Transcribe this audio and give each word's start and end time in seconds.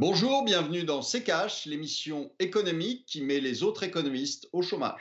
Bonjour, 0.00 0.46
bienvenue 0.46 0.84
dans 0.84 1.02
C'est 1.02 1.26
l'émission 1.66 2.32
économique 2.38 3.04
qui 3.04 3.20
met 3.20 3.38
les 3.38 3.62
autres 3.62 3.82
économistes 3.82 4.48
au 4.54 4.62
chômage. 4.62 4.98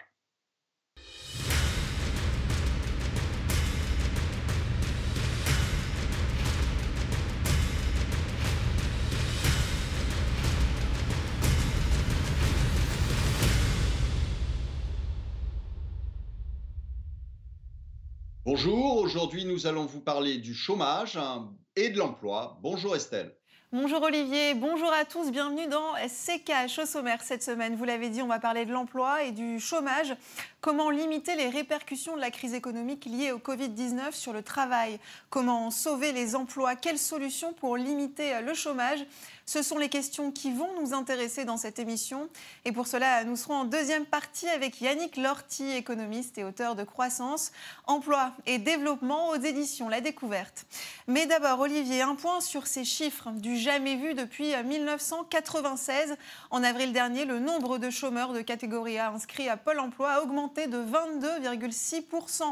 Bonjour, 18.43 18.97
aujourd'hui 18.97 19.45
nous 19.45 19.65
allons 19.65 19.85
vous 19.85 20.01
parler 20.01 20.39
du 20.39 20.53
chômage 20.53 21.15
hein, 21.15 21.55
et 21.77 21.87
de 21.87 21.97
l'emploi. 21.97 22.59
Bonjour 22.61 22.97
Estelle. 22.97 23.38
Bonjour 23.71 24.01
Olivier, 24.01 24.55
bonjour 24.55 24.91
à 24.91 25.05
tous, 25.05 25.29
bienvenue 25.29 25.67
dans 25.67 25.93
CKH 25.93 26.79
au 26.79 26.85
sommaire 26.87 27.21
cette 27.21 27.43
semaine. 27.43 27.75
Vous 27.75 27.85
l'avez 27.85 28.09
dit, 28.09 28.23
on 28.23 28.27
va 28.27 28.39
parler 28.39 28.65
de 28.65 28.73
l'emploi 28.73 29.21
et 29.21 29.31
du 29.31 29.59
chômage. 29.59 30.15
Comment 30.59 30.89
limiter 30.89 31.35
les 31.35 31.49
répercussions 31.49 32.15
de 32.15 32.19
la 32.19 32.31
crise 32.31 32.55
économique 32.55 33.05
liée 33.05 33.31
au 33.31 33.37
Covid-19 33.37 34.11
sur 34.11 34.33
le 34.33 34.41
travail? 34.41 34.99
Comment 35.29 35.69
sauver 35.69 36.13
les 36.13 36.35
emplois? 36.35 36.75
Quelles 36.75 36.97
solutions 36.97 37.53
pour 37.53 37.77
limiter 37.77 38.41
le 38.41 38.55
chômage? 38.55 39.05
Ce 39.49 39.63
sont 39.63 39.79
les 39.79 39.89
questions 39.89 40.31
qui 40.31 40.51
vont 40.51 40.69
nous 40.79 40.93
intéresser 40.93 41.43
dans 41.43 41.57
cette 41.57 41.79
émission. 41.79 42.29
Et 42.65 42.71
pour 42.71 42.85
cela, 42.85 43.23
nous 43.23 43.35
serons 43.35 43.55
en 43.55 43.65
deuxième 43.65 44.05
partie 44.05 44.47
avec 44.47 44.79
Yannick 44.79 45.17
Lorty, 45.17 45.71
économiste 45.71 46.37
et 46.37 46.43
auteur 46.43 46.75
de 46.75 46.83
Croissance, 46.83 47.51
Emploi 47.87 48.31
et 48.45 48.59
Développement 48.59 49.29
aux 49.29 49.37
éditions 49.37 49.89
La 49.89 50.01
Découverte. 50.01 50.67
Mais 51.07 51.25
d'abord, 51.25 51.61
Olivier, 51.61 52.03
un 52.03 52.13
point 52.13 52.41
sur 52.41 52.67
ces 52.67 52.85
chiffres 52.85 53.31
du 53.31 53.57
jamais 53.57 53.95
vu 53.95 54.13
depuis 54.13 54.53
1996. 54.55 56.15
En 56.51 56.61
avril 56.63 56.93
dernier, 56.93 57.25
le 57.25 57.39
nombre 57.39 57.79
de 57.79 57.89
chômeurs 57.89 58.33
de 58.33 58.41
catégorie 58.41 58.99
A 58.99 59.09
inscrits 59.09 59.49
à 59.49 59.57
Pôle 59.57 59.79
emploi 59.79 60.11
a 60.11 60.21
augmenté 60.21 60.67
de 60.67 60.77
22,6%. 60.77 62.43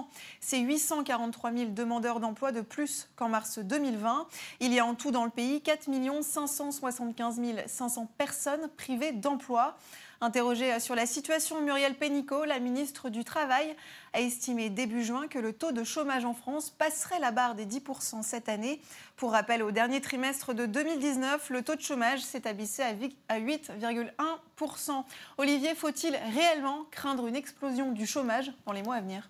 C'est 0.41 0.61
843 0.61 1.51
000 1.51 1.65
demandeurs 1.73 2.19
d'emploi 2.19 2.51
de 2.51 2.61
plus 2.61 3.07
qu'en 3.15 3.29
mars 3.29 3.59
2020. 3.59 4.25
Il 4.61 4.73
y 4.73 4.79
a 4.79 4.85
en 4.87 4.95
tout 4.95 5.11
dans 5.11 5.25
le 5.25 5.29
pays 5.29 5.61
4 5.61 5.83
560 6.23 6.86
75 6.91 7.41
500 7.65 8.07
personnes 8.17 8.69
privées 8.77 9.11
d'emploi. 9.11 9.77
Interrogée 10.19 10.79
sur 10.79 10.95
la 10.95 11.05
situation, 11.05 11.61
Muriel 11.61 11.93
Pénicaud, 11.93 12.45
la 12.45 12.59
ministre 12.59 13.09
du 13.09 13.23
Travail, 13.23 13.75
a 14.13 14.21
estimé 14.21 14.69
début 14.69 15.03
juin 15.03 15.27
que 15.27 15.37
le 15.37 15.53
taux 15.53 15.71
de 15.71 15.83
chômage 15.83 16.25
en 16.25 16.33
France 16.33 16.71
passerait 16.71 17.19
la 17.19 17.29
barre 17.31 17.53
des 17.53 17.67
10% 17.67 18.23
cette 18.23 18.49
année. 18.49 18.81
Pour 19.15 19.31
rappel, 19.31 19.61
au 19.61 19.69
dernier 19.69 20.01
trimestre 20.01 20.53
de 20.55 20.65
2019, 20.65 21.51
le 21.51 21.61
taux 21.61 21.75
de 21.75 21.81
chômage 21.81 22.21
s'est 22.21 22.47
abaissé 22.47 22.81
à 22.81 22.93
8,1%. 23.39 25.03
Olivier, 25.37 25.75
faut-il 25.75 26.15
réellement 26.33 26.85
craindre 26.89 27.27
une 27.27 27.35
explosion 27.35 27.91
du 27.91 28.07
chômage 28.07 28.51
dans 28.65 28.73
les 28.73 28.81
mois 28.81 28.95
à 28.95 29.01
venir? 29.01 29.29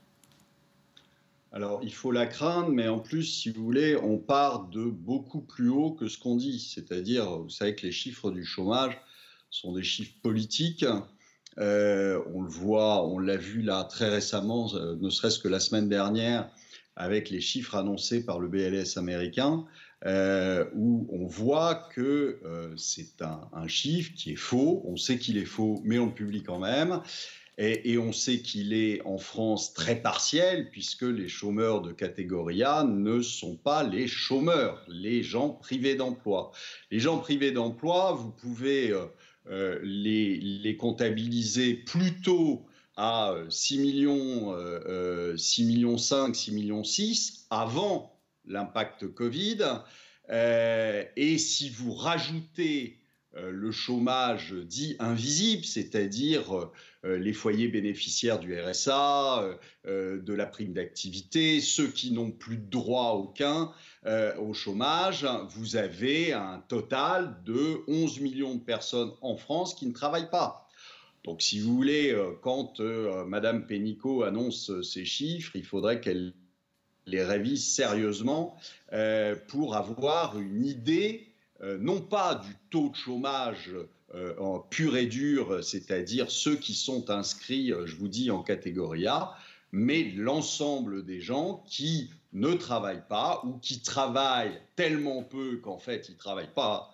Alors, 1.53 1.79
il 1.81 1.93
faut 1.93 2.11
la 2.11 2.25
craindre, 2.25 2.69
mais 2.69 2.87
en 2.87 2.99
plus, 2.99 3.23
si 3.23 3.49
vous 3.49 3.63
voulez, 3.63 3.95
on 3.95 4.17
part 4.17 4.67
de 4.67 4.83
beaucoup 4.83 5.41
plus 5.41 5.69
haut 5.69 5.91
que 5.91 6.07
ce 6.07 6.17
qu'on 6.17 6.35
dit. 6.35 6.59
C'est-à-dire, 6.59 7.39
vous 7.39 7.49
savez 7.49 7.73
que 7.73 7.85
les 7.85 7.91
chiffres 7.91 8.31
du 8.31 8.43
chômage 8.43 8.99
sont 9.49 9.73
des 9.73 9.83
chiffres 9.83 10.15
politiques. 10.21 10.85
Euh, 11.57 12.21
on 12.33 12.41
le 12.41 12.49
voit, 12.49 13.07
on 13.07 13.17
l'a 13.17 13.37
vu 13.37 13.61
là 13.61 13.83
très 13.85 14.09
récemment, 14.09 14.73
euh, 14.75 14.95
ne 14.99 15.09
serait-ce 15.09 15.39
que 15.39 15.47
la 15.47 15.59
semaine 15.59 15.89
dernière, 15.89 16.49
avec 16.95 17.29
les 17.29 17.41
chiffres 17.41 17.75
annoncés 17.75 18.23
par 18.25 18.39
le 18.39 18.47
BLS 18.47 18.97
américain, 18.97 19.65
euh, 20.05 20.65
où 20.75 21.07
on 21.11 21.25
voit 21.25 21.87
que 21.95 22.39
c'est 22.75 23.21
un, 23.21 23.49
un, 23.53 23.67
chiffre 23.67 24.11
qui 24.15 24.33
est 24.33 24.35
faux. 24.35 24.83
On 24.85 24.97
sait 24.97 25.17
qu'il 25.17 25.37
est 25.37 25.45
faux, 25.45 25.81
mais 25.83 25.97
on 25.97 26.07
le 26.07 26.13
publie 26.13 26.43
quand 26.43 26.59
même. 26.59 27.01
Et, 27.59 27.97
on 27.97 28.13
sait 28.13 28.39
qu'il 28.41 28.73
est 28.73 29.01
en 29.03 29.17
France 29.17 29.73
très 29.73 29.95
partiel, 29.95 30.69
puisque 30.69 31.01
les 31.01 31.27
chômeurs 31.27 31.81
de 31.81 31.91
catégorie 31.91 32.63
A 32.63 32.83
ne 32.83 33.21
sont 33.21 33.55
pas 33.55 33.83
les 33.83 34.07
chômeurs, 34.07 34.85
les 34.87 35.23
gens 35.23 35.49
privés 35.49 35.95
d'emploi. 35.95 36.51
Les 36.91 36.99
gens 36.99 37.17
privés 37.17 37.51
d'emploi, 37.51 38.13
vous 38.13 38.29
pouvez 38.29 38.91
euh, 38.91 39.05
euh, 39.49 39.79
les, 39.81 40.77
comptabiliser 40.77 41.73
plutôt 41.73 42.65
à 42.95 43.35
6 43.49 43.79
millions, 43.79 44.55
6 45.35 45.65
millions 45.65 45.97
5, 45.97 46.35
6 46.35 46.51
millions 46.51 46.83
6 46.83 47.47
avant 47.49 48.17
l'impact 48.47 49.07
Covid. 49.07 49.59
Euh, 50.29 51.03
et 51.15 51.37
si 51.37 51.69
vous 51.69 51.93
rajoutez 51.93 52.99
euh, 53.35 53.51
le 53.51 53.71
chômage 53.71 54.53
dit 54.53 54.95
invisible, 54.99 55.63
c'est-à-dire 55.63 56.57
euh, 56.57 56.71
les 57.15 57.33
foyers 57.33 57.67
bénéficiaires 57.67 58.39
du 58.39 58.59
RSA, 58.59 59.43
euh, 59.85 60.19
de 60.19 60.33
la 60.33 60.45
prime 60.45 60.73
d'activité, 60.73 61.61
ceux 61.61 61.87
qui 61.87 62.11
n'ont 62.11 62.31
plus 62.31 62.57
de 62.57 62.69
droit 62.69 63.11
aucun 63.11 63.71
au 64.39 64.53
chômage, 64.53 65.27
vous 65.49 65.75
avez 65.75 66.31
un 66.31 66.63
total 66.69 67.35
de 67.45 67.81
11 67.89 68.21
millions 68.21 68.55
de 68.55 68.61
personnes 68.61 69.11
en 69.19 69.35
France 69.35 69.75
qui 69.75 69.85
ne 69.85 69.91
travaillent 69.91 70.29
pas. 70.29 70.69
Donc 71.25 71.41
si 71.41 71.59
vous 71.59 71.75
voulez, 71.75 72.17
quand 72.41 72.79
Madame 72.79 73.67
Pénicaud 73.67 74.23
annonce 74.23 74.71
ces 74.81 75.03
chiffres, 75.03 75.57
il 75.57 75.65
faudrait 75.65 75.99
qu'elle 75.99 76.31
les 77.05 77.21
révise 77.21 77.67
sérieusement 77.67 78.57
pour 79.49 79.75
avoir 79.75 80.39
une 80.39 80.63
idée 80.63 81.27
euh, 81.63 81.77
non 81.79 82.01
pas 82.01 82.35
du 82.35 82.55
taux 82.69 82.89
de 82.89 82.95
chômage 82.95 83.69
euh, 83.69 83.89
en 84.39 84.59
pur 84.59 84.95
et 84.95 85.05
dur, 85.05 85.63
c'est-à-dire 85.63 86.31
ceux 86.31 86.55
qui 86.55 86.73
sont 86.73 87.09
inscrits, 87.09 87.73
euh, 87.73 87.85
je 87.85 87.95
vous 87.95 88.07
dis, 88.07 88.31
en 88.31 88.41
catégorie 88.41 89.07
A, 89.07 89.35
mais 89.71 90.11
l'ensemble 90.15 91.05
des 91.05 91.19
gens 91.19 91.63
qui 91.67 92.09
ne 92.33 92.53
travaillent 92.53 93.07
pas 93.09 93.41
ou 93.45 93.57
qui 93.57 93.81
travaillent 93.81 94.59
tellement 94.75 95.23
peu 95.23 95.57
qu'en 95.57 95.77
fait 95.77 96.07
ils 96.07 96.13
ne 96.13 96.17
travaillent 96.17 96.53
pas 96.53 96.93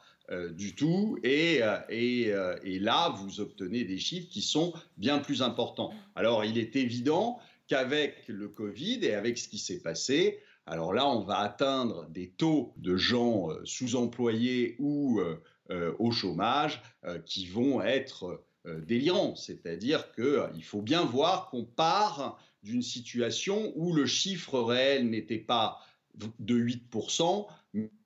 du 0.52 0.74
tout. 0.74 1.20
Et, 1.22 1.60
là, 1.60 3.10
vous 3.10 3.40
obtenez 3.42 3.84
des 3.84 4.00
chiffres 4.00 4.30
qui 4.32 4.42
sont 4.42 4.74
bien 4.98 5.20
plus 5.20 5.44
importants. 5.44 5.94
Alors, 6.16 6.46
il 6.46 6.58
est 6.58 6.76
évident 6.76 7.40
qu'avec 7.68 8.24
le 8.28 8.48
Covid 8.48 9.00
et 9.04 9.14
avec 9.14 9.38
ce 9.38 9.48
qui 9.48 9.60
s'est 9.60 9.82
passé, 9.82 10.40
alors 10.66 10.94
là, 10.94 11.08
on 11.08 11.22
va 11.22 11.40
atteindre 11.40 12.08
des 12.10 12.30
taux 12.30 12.74
de 12.78 12.96
gens 12.96 13.52
euh, 13.52 13.62
sous-employés 13.66 14.76
ou 14.80 15.20
euh, 15.20 15.24
euh, 15.24 15.36
au 15.70 16.12
chômage 16.12 16.82
qui 17.26 17.48
vont 17.48 17.82
être 17.82 18.44
délirants. 18.66 19.36
C'est-à-dire 19.36 20.12
qu'il 20.14 20.64
faut 20.64 20.82
bien 20.82 21.04
voir 21.04 21.50
qu'on 21.50 21.64
part 21.64 22.38
d'une 22.64 22.82
situation 22.82 23.72
où 23.76 23.94
le 23.94 24.06
chiffre 24.06 24.60
réel 24.60 25.10
n'était 25.10 25.38
pas 25.38 25.80
de 26.40 26.56
8%, 26.56 27.48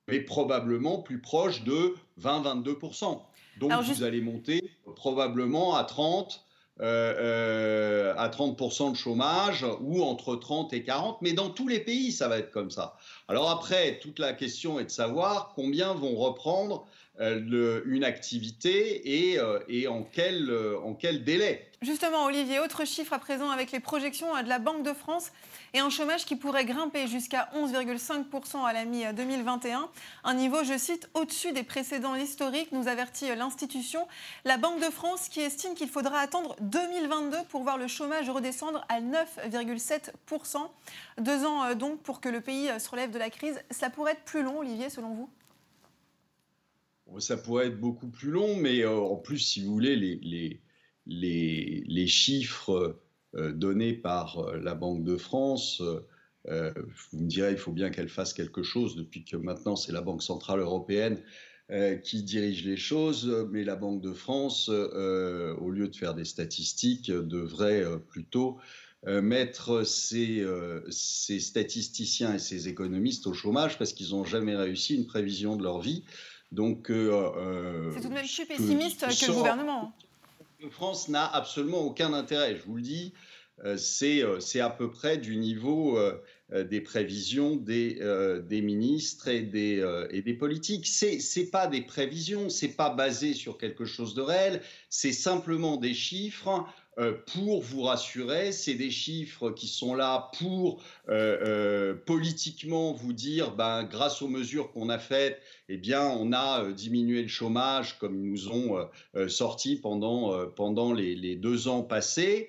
mais 0.08 0.20
probablement 0.20 0.98
plus 0.98 1.20
proche 1.20 1.62
de 1.64 1.94
20-22%. 2.20 3.20
Donc 3.58 3.72
vous 3.72 4.02
allez 4.02 4.20
monter 4.20 4.70
probablement 4.96 5.74
à 5.74 5.84
30, 5.84 6.44
euh, 6.80 7.14
euh, 7.18 8.14
à 8.16 8.28
30% 8.28 8.92
de 8.92 8.96
chômage 8.96 9.66
ou 9.80 10.02
entre 10.02 10.36
30 10.36 10.72
et 10.72 10.82
40, 10.82 11.20
mais 11.22 11.32
dans 11.32 11.50
tous 11.50 11.68
les 11.68 11.80
pays, 11.80 12.12
ça 12.12 12.28
va 12.28 12.38
être 12.38 12.50
comme 12.50 12.70
ça. 12.70 12.96
Alors 13.26 13.50
après, 13.50 13.98
toute 13.98 14.18
la 14.18 14.32
question 14.32 14.78
est 14.78 14.84
de 14.84 14.90
savoir 14.90 15.52
combien 15.54 15.92
vont 15.92 16.16
reprendre 16.16 16.86
euh, 17.20 17.82
une 17.86 18.04
activité 18.04 19.32
et, 19.32 19.88
en, 19.88 20.02
quel, 20.04 20.50
en 20.84 20.94
quel 20.94 21.24
délai. 21.24 21.68
Justement, 21.82 22.24
Olivier, 22.24 22.58
autre 22.58 22.84
chiffre 22.84 23.12
à 23.12 23.20
présent 23.20 23.50
avec 23.50 23.70
les 23.70 23.78
projections 23.78 24.26
de 24.42 24.48
la 24.48 24.58
Banque 24.58 24.82
de 24.82 24.92
France 24.92 25.30
et 25.74 25.78
un 25.78 25.90
chômage 25.90 26.24
qui 26.24 26.34
pourrait 26.34 26.64
grimper 26.64 27.06
jusqu'à 27.06 27.48
11,5% 27.54 28.64
à 28.64 28.72
la 28.72 28.84
mi-2021. 28.84 29.88
Un 30.24 30.34
niveau, 30.34 30.64
je 30.64 30.76
cite, 30.76 31.08
au-dessus 31.14 31.52
des 31.52 31.62
précédents 31.62 32.16
historiques, 32.16 32.72
nous 32.72 32.88
avertit 32.88 33.34
l'institution. 33.36 34.08
La 34.44 34.56
Banque 34.56 34.80
de 34.80 34.90
France 34.90 35.28
qui 35.28 35.40
estime 35.40 35.74
qu'il 35.74 35.88
faudra 35.88 36.18
attendre 36.18 36.56
2022 36.60 37.36
pour 37.48 37.62
voir 37.62 37.78
le 37.78 37.86
chômage 37.86 38.28
redescendre 38.28 38.84
à 38.88 39.00
9,7%. 39.00 40.56
Deux 41.18 41.44
ans 41.44 41.64
euh, 41.64 41.74
donc 41.74 42.00
pour 42.00 42.20
que 42.20 42.28
le 42.28 42.40
pays 42.40 42.70
se 42.78 42.90
relève 42.90 43.10
de 43.10 43.18
la 43.18 43.30
crise. 43.30 43.60
Ça 43.70 43.88
pourrait 43.90 44.12
être 44.12 44.24
plus 44.24 44.42
long, 44.42 44.58
Olivier, 44.58 44.90
selon 44.90 45.10
vous? 45.10 45.28
Ça 47.18 47.36
pourrait 47.36 47.68
être 47.68 47.80
beaucoup 47.80 48.08
plus 48.08 48.30
long, 48.30 48.56
mais 48.56 48.80
euh, 48.80 48.98
en 48.98 49.16
plus, 49.16 49.38
si 49.38 49.62
vous 49.62 49.72
voulez, 49.72 49.96
les, 51.06 52.06
chiffres 52.06 53.00
euh, 53.34 53.52
donnés 53.52 53.94
par 53.94 54.38
euh, 54.38 54.58
la 54.58 54.74
Banque 54.74 55.04
de 55.04 55.16
France, 55.16 55.82
vous 56.44 57.18
me 57.18 57.28
direz, 57.28 57.52
il 57.52 57.58
faut 57.58 57.72
bien 57.72 57.90
qu'elle 57.90 58.08
fasse 58.08 58.32
quelque 58.32 58.62
chose, 58.62 58.96
depuis 58.96 59.24
que 59.24 59.36
maintenant 59.36 59.76
c'est 59.76 59.92
la 59.92 60.00
Banque 60.00 60.22
Centrale 60.22 60.60
Européenne 60.60 61.20
qui 62.02 62.22
dirige 62.22 62.64
les 62.64 62.78
choses, 62.78 63.46
mais 63.50 63.64
la 63.64 63.76
Banque 63.76 64.00
de 64.00 64.14
France, 64.14 64.70
au 64.70 65.70
lieu 65.70 65.88
de 65.88 65.94
faire 65.94 66.14
des 66.14 66.24
statistiques, 66.24 67.10
devrait 67.10 67.84
plutôt 68.08 68.56
mettre 69.06 69.84
ces, 69.84 70.42
statisticiens 70.88 72.32
et 72.32 72.38
ces 72.38 72.68
économistes 72.68 73.26
au 73.26 73.34
chômage 73.34 73.76
parce 73.76 73.92
qu'ils 73.92 74.12
n'ont 74.12 74.24
jamais 74.24 74.56
réussi 74.56 74.94
une 74.94 75.04
prévision 75.04 75.54
de 75.54 75.64
leur 75.64 75.82
vie. 75.82 76.04
Donc, 76.52 76.86
c'est 76.88 78.00
tout 78.00 78.08
de 78.08 78.14
même 78.14 78.26
plus 78.26 78.46
pessimiste 78.46 79.00
que, 79.00 79.26
le 79.26 79.32
gouvernement. 79.32 79.92
France 80.70 81.08
n'a 81.08 81.26
absolument 81.26 81.82
aucun 81.82 82.12
intérêt, 82.14 82.56
je 82.56 82.62
vous 82.62 82.76
le 82.76 82.82
dis. 82.82 83.12
c'est 83.76 84.60
à 84.60 84.70
peu 84.70 84.90
près 84.90 85.18
du 85.18 85.36
niveau 85.36 85.98
des 86.50 86.80
prévisions 86.80 87.56
des, 87.56 88.00
des 88.48 88.62
ministres 88.62 89.28
et 89.28 89.42
des, 89.42 90.06
et 90.10 90.22
des 90.22 90.34
politiques. 90.34 90.86
C'est 90.86 91.18
n'est 91.36 91.44
pas 91.44 91.66
des 91.66 91.82
prévisions, 91.82 92.48
c'est 92.48 92.76
pas 92.76 92.90
basé 92.90 93.34
sur 93.34 93.58
quelque 93.58 93.84
chose 93.84 94.14
de 94.14 94.22
réel, 94.22 94.62
c'est 94.88 95.12
simplement 95.12 95.76
des 95.76 95.94
chiffres 95.94 96.48
euh, 96.48 96.62
pour 97.26 97.62
vous 97.62 97.82
rassurer. 97.82 98.52
C'est 98.52 98.74
des 98.74 98.90
chiffres 98.90 99.50
qui 99.50 99.68
sont 99.68 99.94
là 99.94 100.30
pour 100.38 100.82
euh, 101.08 101.38
euh, 101.42 101.94
politiquement 101.94 102.92
vous 102.92 103.12
dire, 103.12 103.54
ben, 103.54 103.84
grâce 103.84 104.20
aux 104.22 104.28
mesures 104.28 104.72
qu'on 104.72 104.88
a 104.88 104.98
faites, 104.98 105.40
eh 105.68 105.76
bien, 105.76 106.02
on 106.02 106.32
a 106.32 106.70
diminué 106.72 107.22
le 107.22 107.28
chômage 107.28 107.98
comme 107.98 108.16
ils 108.16 108.30
nous 108.30 108.48
ont 108.48 108.88
sorti 109.28 109.76
pendant, 109.76 110.46
pendant 110.56 110.94
les, 110.94 111.36
deux 111.36 111.68
ans 111.68 111.82
passés, 111.82 112.48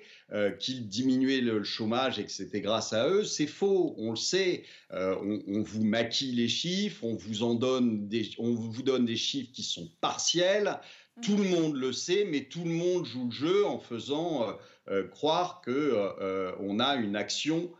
qu'ils 0.58 0.88
diminuaient 0.88 1.42
le, 1.42 1.62
chômage 1.62 2.18
et 2.18 2.24
que 2.24 2.32
c'était 2.32 2.62
grâce 2.62 2.94
à 2.94 3.08
eux. 3.08 3.24
C'est 3.24 3.46
faux, 3.46 3.94
on 3.98 4.10
le 4.10 4.16
sait. 4.16 4.64
On, 4.90 5.38
on, 5.48 5.60
vous 5.60 5.84
maquille 5.84 6.34
les 6.34 6.48
chiffres, 6.48 7.04
on 7.04 7.14
vous 7.14 7.42
en 7.42 7.54
donne 7.54 8.08
des, 8.08 8.30
on 8.38 8.54
vous 8.54 8.82
donne 8.82 9.04
des 9.04 9.16
chiffres 9.16 9.52
qui 9.52 9.64
sont 9.64 9.90
partiels. 10.00 10.80
Tout 11.22 11.36
le 11.36 11.44
monde 11.44 11.74
le 11.74 11.92
sait, 11.92 12.26
mais 12.30 12.44
tout 12.44 12.64
le 12.64 12.70
monde 12.70 13.04
joue 13.04 13.26
le 13.26 13.30
jeu 13.30 13.66
en 13.66 13.78
faisant 13.78 14.42
euh, 14.42 14.52
euh, 14.88 15.08
croire 15.08 15.60
qu'on 15.62 15.70
euh, 15.72 16.78
a 16.78 16.94
une 16.96 17.16
action 17.16 17.70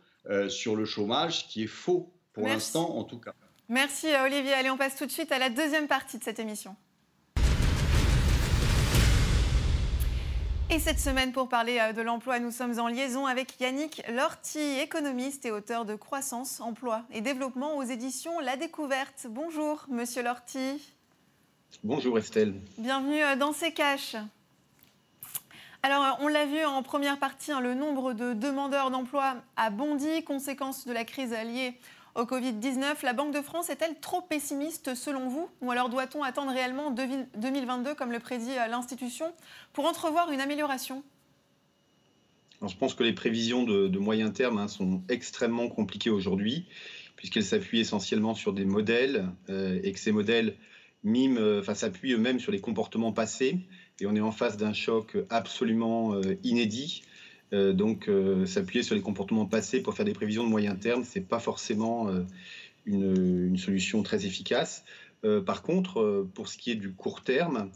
sur 0.49 0.75
le 0.75 0.85
chômage 0.85 1.47
qui 1.47 1.63
est 1.63 1.67
faux, 1.67 2.13
pour 2.33 2.47
l'instant 2.47 2.95
en 2.95 3.03
tout 3.03 3.17
cas. 3.17 3.33
Merci 3.69 4.07
Olivier. 4.23 4.53
Allez, 4.53 4.69
on 4.69 4.77
passe 4.77 4.95
tout 4.95 5.07
de 5.07 5.11
suite 5.11 5.31
à 5.31 5.39
la 5.39 5.49
deuxième 5.49 5.87
partie 5.87 6.19
de 6.19 6.23
cette 6.23 6.37
émission. 6.37 6.75
Et 10.69 10.77
cette 10.77 10.99
semaine, 10.99 11.31
pour 11.31 11.49
parler 11.49 11.79
de 11.95 12.01
l'emploi, 12.03 12.37
nous 12.37 12.51
sommes 12.51 12.79
en 12.79 12.87
liaison 12.87 13.25
avec 13.25 13.59
Yannick 13.59 14.03
Lorty, 14.09 14.79
économiste 14.79 15.43
et 15.47 15.51
auteur 15.51 15.85
de 15.85 15.95
Croissance, 15.95 16.61
Emploi 16.61 17.01
et 17.11 17.21
Développement 17.21 17.77
aux 17.77 17.83
éditions 17.83 18.39
La 18.39 18.57
Découverte. 18.57 19.25
Bonjour, 19.27 19.87
monsieur 19.89 20.21
Lorty. 20.21 20.79
Bonjour 21.83 22.19
Estelle. 22.19 22.53
Bienvenue 22.77 23.23
euh, 23.23 23.35
dans 23.35 23.53
ces 23.53 23.71
caches. 23.71 24.15
Alors, 25.81 26.03
euh, 26.03 26.11
on 26.19 26.27
l'a 26.27 26.45
vu 26.45 26.63
en 26.63 26.83
première 26.83 27.17
partie, 27.17 27.51
hein, 27.51 27.59
le 27.59 27.73
nombre 27.73 28.13
de 28.13 28.33
demandeurs 28.33 28.91
d'emploi 28.91 29.37
a 29.55 29.71
bondi, 29.71 30.23
conséquence 30.23 30.85
de 30.85 30.93
la 30.93 31.05
crise 31.05 31.31
liée 31.31 31.73
au 32.13 32.23
Covid-19. 32.23 33.03
La 33.03 33.13
Banque 33.13 33.33
de 33.33 33.41
France 33.41 33.71
est-elle 33.71 33.99
trop 33.99 34.21
pessimiste 34.21 34.93
selon 34.93 35.27
vous? 35.27 35.49
Ou 35.61 35.71
alors 35.71 35.89
doit-on 35.89 36.21
attendre 36.21 36.51
réellement 36.51 36.91
2022, 36.91 37.95
comme 37.95 38.11
le 38.11 38.19
prédit 38.19 38.51
euh, 38.51 38.67
l'institution, 38.67 39.33
pour 39.73 39.85
entrevoir 39.85 40.31
une 40.31 40.41
amélioration? 40.41 41.03
Je 42.61 42.75
pense 42.75 42.93
que 42.93 43.03
les 43.03 43.13
prévisions 43.13 43.63
de, 43.63 43.97
moyen 43.97 44.29
terme 44.29 44.59
hein, 44.59 44.67
sont 44.67 45.01
extrêmement 45.09 45.67
compliquées 45.67 46.11
aujourd'hui, 46.11 46.67
puisqu'elles 47.15 47.45
s'appuient 47.45 47.79
essentiellement 47.79 48.35
sur 48.35 48.53
des 48.53 48.65
modèles, 48.65 49.31
et 49.49 49.91
que 49.91 49.99
ces 49.99 50.11
modèles 50.11 50.57
mime, 51.03 51.37
euh, 51.37 51.59
enfin 51.59 51.73
s'appuie 51.73 52.13
eux-mêmes 52.13 52.39
sur 52.39 52.51
les 52.51 52.61
comportements 52.61 53.11
passés, 53.11 53.59
et 53.99 54.05
on 54.05 54.15
est 54.15 54.21
en 54.21 54.31
face 54.31 54.57
d'un 54.57 54.73
choc 54.73 55.17
absolument 55.29 56.13
euh, 56.13 56.35
inédit. 56.43 57.03
Euh, 57.53 57.73
donc, 57.73 58.09
s'appuyer 58.45 58.81
sur 58.83 58.95
les 58.95 59.01
comportements 59.01 59.45
passés 59.45 59.81
pour 59.81 59.93
faire 59.93 60.05
des 60.05 60.13
prévisions 60.13 60.43
de 60.43 60.49
moyen 60.49 60.75
terme, 60.75 61.03
c'est 61.03 61.27
pas 61.27 61.39
forcément 61.39 62.07
une, 62.85 63.57
solution 63.57 64.03
très 64.03 64.25
efficace. 64.25 64.85
par 65.45 65.61
contre, 65.61 66.27
pour 66.33 66.47
ce 66.47 66.57
qui 66.57 66.71
est 66.71 66.75
du 66.75 66.93
court 66.93 67.23
terme, 67.23 67.69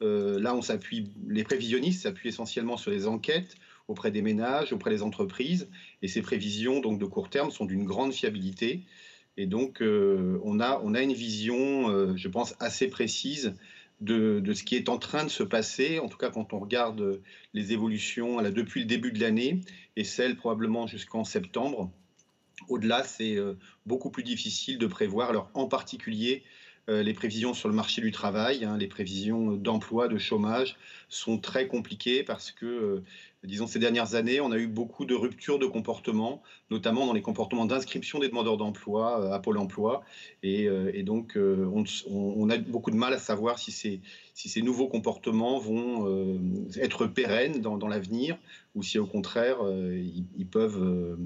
là, 0.00 0.54
on 0.56 0.62
s'appuie, 0.62 1.12
les 1.28 1.44
prévisionnistes 1.44 2.02
s'appuient 2.02 2.30
essentiellement 2.30 2.76
sur 2.76 2.90
les 2.90 3.06
enquêtes 3.06 3.54
auprès 3.86 4.10
des 4.10 4.20
ménages, 4.20 4.72
auprès 4.72 4.90
des 4.90 5.02
entreprises, 5.02 5.68
et 6.02 6.08
ces 6.08 6.22
prévisions 6.22 6.80
donc 6.80 6.98
de 6.98 7.06
court 7.06 7.30
terme 7.30 7.52
sont 7.52 7.66
d'une 7.66 7.84
grande 7.84 8.12
fiabilité. 8.12 8.84
Et 9.36 9.46
donc, 9.46 9.80
euh, 9.80 10.38
on, 10.44 10.60
a, 10.60 10.80
on 10.84 10.94
a 10.94 11.02
une 11.02 11.12
vision, 11.12 11.88
euh, 11.88 12.16
je 12.16 12.28
pense, 12.28 12.54
assez 12.60 12.88
précise 12.88 13.54
de, 14.00 14.42
ce 14.54 14.64
qui 14.64 14.76
est 14.76 14.88
en 14.88 14.98
train 14.98 15.24
de 15.24 15.30
se 15.30 15.42
passer, 15.42 15.98
en 15.98 16.08
tout 16.08 16.16
cas 16.16 16.30
quand 16.30 16.54
on 16.54 16.58
regarde 16.58 17.20
les 17.52 17.72
évolutions 17.72 18.40
depuis 18.50 18.80
le 18.80 18.86
début 18.86 19.12
de 19.12 19.20
l'année 19.20 19.60
et 19.96 20.04
celles 20.04 20.36
probablement 20.36 20.86
jusqu'en 20.86 21.22
septembre. 21.22 21.90
Au-delà, 22.68 23.04
c'est 23.04 23.36
euh, 23.36 23.54
beaucoup 23.84 24.10
plus 24.10 24.22
difficile 24.22 24.78
de 24.78 24.86
prévoir, 24.86 25.28
alors 25.30 25.50
en 25.54 25.66
particulier 25.66 26.42
les 26.88 27.14
prévisions 27.14 27.54
sur 27.54 27.68
le 27.68 27.74
marché 27.74 28.00
du 28.00 28.10
travail, 28.10 28.64
hein, 28.64 28.76
les 28.76 28.88
prévisions 28.88 29.52
d'emploi, 29.52 30.08
de 30.08 30.18
chômage 30.18 30.76
sont 31.08 31.38
très 31.38 31.68
compliquées 31.68 32.24
parce 32.24 32.50
que 32.50 33.04
disons, 33.44 33.66
ces 33.66 33.78
dernières 33.78 34.14
années, 34.14 34.40
on 34.40 34.52
a 34.52 34.58
eu 34.58 34.66
beaucoup 34.66 35.06
de 35.06 35.14
ruptures 35.14 35.58
de 35.58 35.66
comportement, 35.66 36.42
notamment 36.70 37.06
dans 37.06 37.14
les 37.14 37.22
comportements 37.22 37.64
d'inscription 37.64 38.18
des 38.18 38.28
demandeurs 38.28 38.58
d'emploi 38.58 39.20
euh, 39.20 39.32
à 39.32 39.38
Pôle 39.38 39.58
emploi. 39.58 40.02
Et, 40.42 40.66
euh, 40.68 41.02
donc, 41.02 41.36
euh, 41.36 41.66
on, 42.06 42.50
a 42.50 42.58
beaucoup 42.58 42.90
de 42.90 42.96
mal 42.96 43.14
à 43.14 43.18
savoir 43.18 43.58
si 43.58 43.72
ces, 43.72 44.62
nouveaux 44.62 44.88
comportements 44.88 45.58
vont 45.58 46.68
être 46.76 47.06
pérennes 47.06 47.60
dans, 47.60 47.88
l'avenir 47.88 48.36
ou 48.74 48.82
si, 48.82 48.98
au 48.98 49.06
contraire, 49.06 49.58
ils, 49.62 50.46
peuvent, 50.46 51.18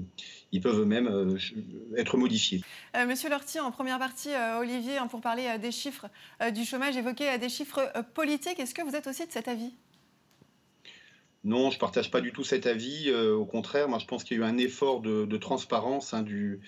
ils 0.51 0.61
peuvent 0.61 0.81
eux-mêmes 0.81 1.37
être 1.97 2.17
modifiés. 2.17 2.61
Monsieur 3.07 3.29
Lorty, 3.29 3.59
en 3.59 3.71
première 3.71 3.99
partie, 3.99 4.29
Olivier, 4.59 4.97
hein, 4.97 5.07
pour 5.07 5.21
parler 5.21 5.57
des 5.61 5.71
chiffres 5.71 6.07
du 6.53 6.63
chômage, 6.63 6.95
évoquait 6.95 7.37
des 7.37 7.49
chiffres 7.49 7.91
politiques. 8.13 8.59
Est-ce 8.59 8.73
que 8.73 8.81
vous 8.81 8.95
êtes 8.95 9.07
aussi 9.07 9.25
de 9.27 9.31
cet 9.31 9.47
avis? 9.47 9.73
Non, 11.45 11.69
je 11.69 11.75
ne 11.75 11.79
partage 11.79 12.09
pas 12.09 12.21
du 12.21 12.31
tout 12.31 12.43
cet 12.43 12.65
avis. 12.65 13.03
Euh, 13.09 13.35
au 13.35 13.45
contraire, 13.45 13.87
moi, 13.87 13.99
je 13.99 14.05
pense 14.05 14.23
qu'il 14.23 14.35
y 14.35 14.41
a 14.41 14.43
eu 14.43 14.49
un 14.49 14.57
effort 14.57 15.01
de, 15.01 15.37
transparence 15.37 16.11
hein, 16.15 16.23
du, 16.23 16.59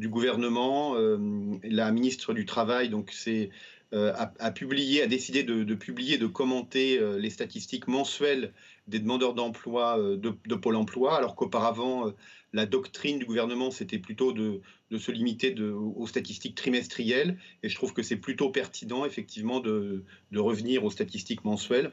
gouvernement. 0.00 0.96
Euh, 0.96 1.18
la 1.62 1.92
ministre 1.92 2.32
du 2.32 2.46
Travail 2.46 2.88
donc, 2.88 3.14
euh, 3.28 3.50
a, 3.92 4.50
publié, 4.50 5.02
a 5.02 5.06
décidé 5.06 5.42
de, 5.42 5.74
publier, 5.74 6.16
de 6.16 6.26
commenter 6.26 6.98
les 7.18 7.28
statistiques 7.28 7.88
mensuelles 7.88 8.54
des 8.86 9.00
demandeurs 9.00 9.34
d'emploi 9.34 9.98
de, 9.98 10.54
Pôle 10.54 10.76
emploi, 10.76 11.14
alors 11.14 11.36
qu'auparavant, 11.36 12.10
la 12.54 12.64
doctrine 12.64 13.18
du 13.18 13.26
gouvernement, 13.26 13.70
c'était 13.70 13.98
plutôt 13.98 14.32
de, 14.32 14.62
se 14.96 15.12
limiter 15.12 15.54
aux 15.60 16.06
statistiques 16.06 16.54
trimestrielles. 16.54 17.36
Et 17.62 17.68
je 17.68 17.74
trouve 17.74 17.92
que 17.92 18.02
c'est 18.02 18.16
plutôt 18.16 18.48
pertinent, 18.48 19.04
effectivement, 19.04 19.60
de 19.60 20.02
revenir 20.34 20.86
aux 20.86 20.90
statistiques 20.90 21.44
mensuelles. 21.44 21.92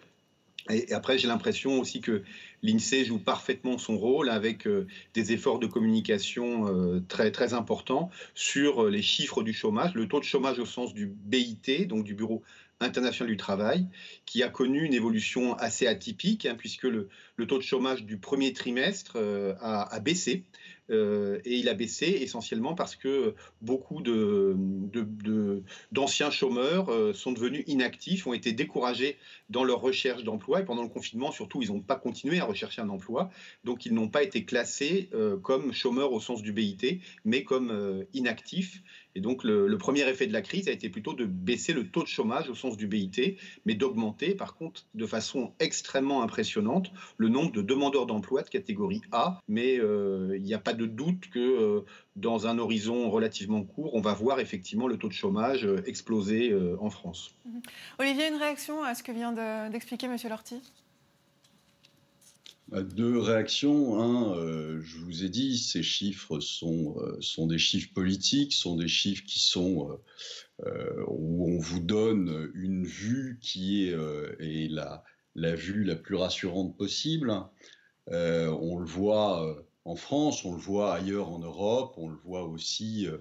Et 0.69 0.93
après, 0.93 1.17
j'ai 1.17 1.27
l'impression 1.27 1.79
aussi 1.79 1.99
que 1.99 2.23
l'INSEE 2.61 3.05
joue 3.05 3.17
parfaitement 3.17 3.77
son 3.77 3.97
rôle 3.97 4.29
avec 4.29 4.67
euh, 4.67 4.87
des 5.13 5.31
efforts 5.33 5.59
de 5.59 5.65
communication 5.65 6.67
euh, 6.67 7.01
très, 7.07 7.53
importants 7.53 8.11
sur 8.35 8.83
euh, 8.83 8.89
les 8.89 9.01
chiffres 9.01 9.41
du 9.41 9.53
chômage, 9.53 9.95
le 9.95 10.07
taux 10.07 10.19
de 10.19 10.25
chômage 10.25 10.59
au 10.59 10.65
sens 10.65 10.93
du 10.93 11.07
BIT, 11.07 11.87
donc 11.87 12.03
du 12.03 12.13
Bureau 12.13 12.43
international 12.81 13.31
du 13.31 13.37
travail, 13.37 13.87
qui 14.25 14.43
a 14.43 14.49
connu 14.49 14.85
une 14.85 14.93
évolution 14.93 15.55
assez 15.55 15.87
atypique, 15.87 16.45
hein, 16.45 16.55
puisque 16.57 16.83
le, 16.83 17.09
taux 17.47 17.57
de 17.57 17.63
chômage 17.63 18.05
du 18.05 18.17
premier 18.17 18.53
trimestre 18.53 19.17
a, 19.59 19.99
baissé. 19.99 20.45
Euh, 20.91 21.39
et 21.45 21.55
il 21.55 21.69
a 21.69 21.73
baissé 21.73 22.05
essentiellement 22.21 22.73
parce 22.73 22.95
que 22.95 23.35
beaucoup 23.61 24.01
d'anciens 25.91 26.31
chômeurs 26.31 26.89
euh, 26.89 27.13
sont 27.13 27.31
devenus 27.31 27.63
inactifs, 27.67 28.27
ont 28.27 28.33
été 28.33 28.53
découragés 28.53 29.17
dans 29.49 29.63
leur 29.63 29.81
recherche 29.81 30.23
d'emploi. 30.23 30.61
Et 30.61 30.65
pendant 30.65 30.83
le 30.83 30.89
confinement, 30.89 31.31
surtout, 31.31 31.61
ils 31.61 31.71
n'ont 31.71 31.81
pas 31.81 31.95
continué 31.95 32.39
à 32.39 32.45
rechercher 32.45 32.81
un 32.81 32.89
emploi. 32.89 33.29
Donc, 33.63 33.85
ils 33.85 33.93
n'ont 33.93 34.09
pas 34.09 34.23
été 34.23 34.45
classés 34.45 35.09
euh, 35.13 35.37
comme 35.37 35.73
chômeurs 35.73 36.11
au 36.11 36.19
sens 36.19 36.41
du 36.41 36.53
BIT, 36.53 37.01
mais 37.25 37.43
comme 37.43 38.05
inactifs. 38.13 38.81
Et 39.15 39.21
donc, 39.21 39.43
le, 39.43 39.77
premier 39.77 40.07
effet 40.07 40.27
de 40.27 40.33
la 40.33 40.41
crise 40.41 40.67
a 40.67 40.71
été 40.71 40.89
plutôt 40.89 41.13
de 41.13 41.25
baisser 41.25 41.73
le 41.73 41.87
taux 41.87 42.03
de 42.03 42.07
chômage 42.07 42.49
au 42.49 42.55
sens 42.55 42.77
du 42.77 42.87
BIT, 42.87 43.37
mais 43.65 43.73
d'augmenter, 43.73 44.35
par 44.35 44.55
contre, 44.55 44.85
de 44.93 45.05
façon 45.05 45.53
extrêmement 45.59 46.21
impressionnante, 46.21 46.91
le 47.17 47.27
nombre 47.29 47.51
de 47.51 47.61
demandeurs 47.61 48.05
d'emploi 48.05 48.43
de 48.43 48.49
catégorie 48.49 49.01
A. 49.11 49.39
Mais 49.47 49.75
il 49.75 50.41
n'y 50.41 50.53
a 50.53 50.59
pas 50.59 50.73
de 50.73 50.78
doute 50.87 51.29
que 51.29 51.39
euh, 51.39 51.81
dans 52.15 52.47
un 52.47 52.57
horizon 52.59 53.09
relativement 53.09 53.63
court, 53.63 53.93
on 53.93 54.01
va 54.01 54.13
voir 54.13 54.39
effectivement 54.39 54.87
le 54.87 54.97
taux 54.97 55.07
de 55.07 55.13
chômage 55.13 55.65
euh, 55.65 55.83
exploser 55.85 56.51
euh, 56.51 56.77
en 56.79 56.89
France. 56.89 57.31
Mhm. 57.45 57.61
Olivier, 57.99 58.27
une 58.27 58.37
réaction 58.37 58.83
à 58.83 58.95
ce 58.95 59.03
que 59.03 59.11
vient 59.11 59.33
d'expliquer 59.69 60.07
M. 60.07 60.17
Lorty 60.29 60.61
bah, 62.67 62.83
deux 62.83 63.17
réactions. 63.17 63.99
Un, 63.99 64.35
je 64.79 64.97
vous 64.99 65.23
ai 65.23 65.29
dit, 65.29 65.57
ces 65.57 65.81
chiffres 65.81 66.39
sont, 66.39 66.97
sont 67.19 67.47
des 67.47 67.57
chiffres 67.57 67.91
politiques, 67.95 68.53
sont 68.53 68.75
des 68.75 68.87
chiffres 68.87 69.23
qui 69.25 69.39
sont 69.39 69.99
où 71.07 71.49
on 71.49 71.57
vous 71.57 71.79
donne 71.79 72.51
une 72.53 72.85
vue 72.85 73.39
qui 73.41 73.87
est, 73.87 73.97
est 74.39 74.69
la, 74.69 75.03
la 75.33 75.55
vue 75.55 75.83
la 75.83 75.95
plus 75.95 76.13
rassurante 76.13 76.77
possible. 76.77 77.33
on 78.05 78.77
le 78.77 78.85
voit 78.85 79.65
en 79.85 79.95
France, 79.95 80.45
on 80.45 80.53
le 80.53 80.59
voit 80.59 80.93
ailleurs 80.93 81.29
en 81.29 81.39
Europe, 81.39 81.95
on 81.97 82.09
le 82.09 82.17
voit 82.17 82.43
aussi 82.43 83.07
euh, 83.07 83.17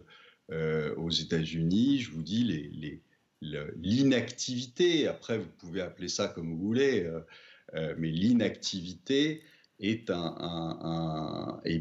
euh, 0.50 0.94
aux 0.96 1.10
États-Unis. 1.10 2.00
Je 2.00 2.10
vous 2.10 2.22
dis, 2.22 3.02
l'inactivité, 3.40 5.06
après 5.06 5.38
vous 5.38 5.50
pouvez 5.58 5.80
appeler 5.80 6.08
ça 6.08 6.28
comme 6.28 6.50
vous 6.50 6.58
voulez, 6.58 7.08
mais 7.74 8.10
l'inactivité 8.10 9.42
est, 9.78 10.10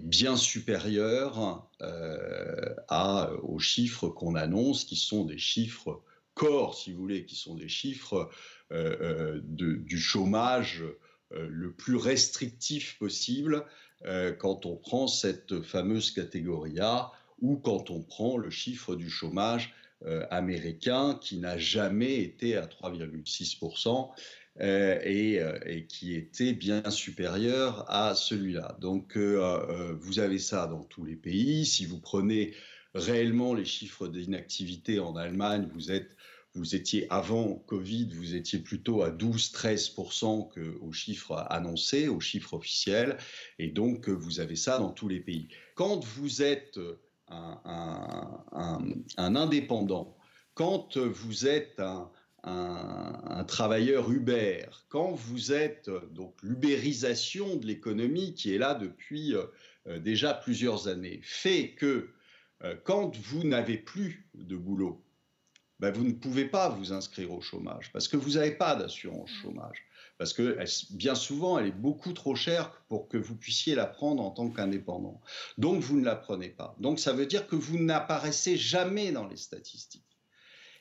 bien 0.03 0.35
supérieur 0.35 1.67
à, 1.79 3.31
aux 3.41 3.59
chiffres 3.59 4.09
qu'on 4.09 4.35
annonce, 4.35 4.85
qui 4.85 4.97
sont 4.97 5.25
des 5.25 5.39
chiffres 5.39 6.03
corps, 6.35 6.77
si 6.77 6.91
vous 6.91 6.99
voulez, 6.99 7.25
qui 7.25 7.35
sont 7.35 7.55
des 7.55 7.69
chiffres 7.69 8.29
du 8.71 9.99
chômage 9.99 10.83
le 11.31 11.71
plus 11.71 11.95
restrictif 11.95 12.99
possible 12.99 13.65
quand 14.39 14.65
on 14.65 14.75
prend 14.75 15.07
cette 15.07 15.61
fameuse 15.61 16.11
catégorie 16.11 16.79
A 16.79 17.11
ou 17.41 17.57
quand 17.57 17.89
on 17.89 18.01
prend 18.01 18.37
le 18.37 18.49
chiffre 18.49 18.95
du 18.95 19.09
chômage 19.09 19.73
euh, 20.05 20.25
américain 20.29 21.17
qui 21.19 21.39
n'a 21.39 21.57
jamais 21.57 22.19
été 22.21 22.55
à 22.55 22.67
3,6% 22.67 24.11
euh, 24.59 24.99
euh, 25.03 25.59
et, 25.65 25.85
qui 25.87 26.15
était 26.15 26.53
bien 26.53 26.87
supérieur 26.91 27.83
à 27.87 28.13
celui-là. 28.13 28.77
Donc 28.79 29.17
vous 29.17 30.19
avez 30.19 30.39
ça 30.39 30.67
dans 30.67 30.83
tous 30.83 31.03
les 31.03 31.15
pays. 31.15 31.65
Si 31.65 31.85
vous 31.85 31.99
prenez 31.99 32.53
réellement 32.93 33.53
les 33.53 33.65
chiffres 33.65 34.07
d'inactivité 34.07 34.99
en 34.99 35.15
Allemagne, 35.15 35.67
vous 35.73 35.91
êtes 35.91 36.15
vous 36.57 36.75
étiez 36.75 37.05
avant 37.09 37.53
Covid, 37.67 38.09
vous 38.13 38.35
étiez 38.35 38.59
plutôt 38.59 39.03
à 39.03 39.11
12-13% 39.11 40.49
qu'aux 40.49 40.91
chiffres 40.91 41.45
annoncés, 41.49 42.07
aux 42.07 42.19
chiffres 42.19 42.55
officiels, 42.55 43.17
et 43.59 43.69
donc 43.69 44.09
vous 44.09 44.39
avez 44.39 44.55
ça 44.55 44.79
dans 44.79 44.91
tous 44.91 45.07
les 45.07 45.19
pays. 45.19 45.47
Quand 45.75 46.03
vous 46.03 46.41
êtes 46.41 46.79
un, 47.29 47.75
indépendant, 49.17 50.17
quand 50.53 50.97
vous 50.97 51.47
êtes 51.47 51.79
un, 51.79 52.11
travailleur 53.47 54.11
Uber, 54.11 54.65
quand 54.89 55.11
vous 55.11 55.51
êtes 55.51 55.89
donc 56.11 56.35
l'ubérisation 56.41 57.57
de 57.57 57.67
l'économie 57.67 58.33
qui 58.33 58.53
est 58.53 58.57
là 58.57 58.73
depuis 58.73 59.35
euh, 59.35 59.99
déjà 59.99 60.33
plusieurs 60.33 60.87
années, 60.87 61.19
fait 61.23 61.71
que 61.71 62.09
euh, 62.63 62.75
quand 62.83 63.15
vous 63.17 63.43
n'avez 63.43 63.77
plus 63.77 64.29
de 64.33 64.55
boulot, 64.55 65.03
ben 65.79 65.91
vous 65.91 66.03
ne 66.03 66.13
pouvez 66.13 66.45
pas 66.45 66.69
vous 66.69 66.91
inscrire 66.93 67.31
au 67.31 67.41
chômage 67.41 67.91
parce 67.93 68.07
que 68.07 68.17
vous 68.17 68.31
n'avez 68.31 68.51
pas 68.51 68.75
d'assurance 68.75 69.29
chômage 69.41 69.87
parce 70.17 70.33
que 70.33 70.57
bien 70.91 71.15
souvent, 71.15 71.59
elle 71.59 71.67
est 71.67 71.71
beaucoup 71.71 72.13
trop 72.13 72.35
chère 72.35 72.71
pour 72.87 73.07
que 73.07 73.17
vous 73.17 73.35
puissiez 73.35 73.75
la 73.75 73.85
prendre 73.85 74.23
en 74.23 74.31
tant 74.31 74.49
qu'indépendant. 74.49 75.21
Donc, 75.57 75.81
vous 75.81 75.99
ne 75.99 76.05
la 76.05 76.15
prenez 76.15 76.49
pas. 76.49 76.75
Donc, 76.79 76.99
ça 76.99 77.13
veut 77.13 77.27
dire 77.27 77.47
que 77.47 77.55
vous 77.55 77.77
n'apparaissez 77.77 78.57
jamais 78.57 79.11
dans 79.11 79.27
les 79.27 79.37
statistiques. 79.37 80.03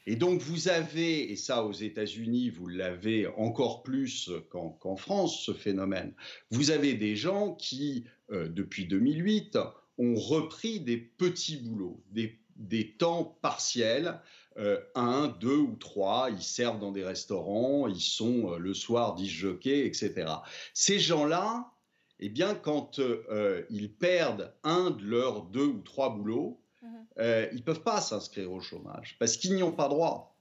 Et 0.06 0.16
donc, 0.16 0.40
vous 0.40 0.68
avez, 0.68 1.30
et 1.32 1.36
ça 1.36 1.64
aux 1.64 1.72
États-Unis, 1.72 2.50
vous 2.50 2.68
l'avez 2.68 3.26
encore 3.26 3.82
plus 3.82 4.30
qu'en 4.50 4.96
France, 4.96 5.42
ce 5.44 5.52
phénomène, 5.52 6.14
vous 6.50 6.70
avez 6.70 6.94
des 6.94 7.16
gens 7.16 7.54
qui, 7.54 8.04
euh, 8.30 8.48
depuis 8.48 8.86
2008, 8.86 9.58
ont 9.98 10.14
repris 10.14 10.80
des 10.80 10.96
petits 10.96 11.56
boulots, 11.56 12.02
des, 12.10 12.38
des 12.54 12.92
temps 12.92 13.36
partiels 13.42 14.20
euh, 14.58 14.80
un, 14.94 15.28
deux 15.28 15.58
ou 15.58 15.76
trois, 15.76 16.30
ils 16.30 16.42
servent 16.42 16.78
dans 16.78 16.92
des 16.92 17.04
restaurants, 17.04 17.86
ils 17.88 18.00
sont 18.00 18.52
euh, 18.52 18.58
le 18.58 18.72
soir 18.72 19.14
disjockés, 19.14 19.84
etc. 19.86 20.26
Ces 20.72 20.98
gens-là, 20.98 21.72
eh 22.20 22.28
bien, 22.28 22.54
quand 22.54 22.98
euh, 22.98 23.64
ils 23.68 23.92
perdent 23.92 24.54
un 24.64 24.90
de 24.90 25.04
leurs 25.04 25.42
deux 25.42 25.66
ou 25.66 25.80
trois 25.80 26.10
boulots, 26.10 26.60
mhm. 26.82 27.48
ils 27.52 27.56
ne 27.56 27.62
peuvent 27.62 27.82
pas 27.82 28.00
s'inscrire 28.00 28.50
au 28.52 28.60
chômage 28.60 29.16
parce 29.18 29.36
qu'ils 29.36 29.54
n'y 29.54 29.62
ont 29.62 29.72
pas 29.72 29.88
droit. 29.88 30.35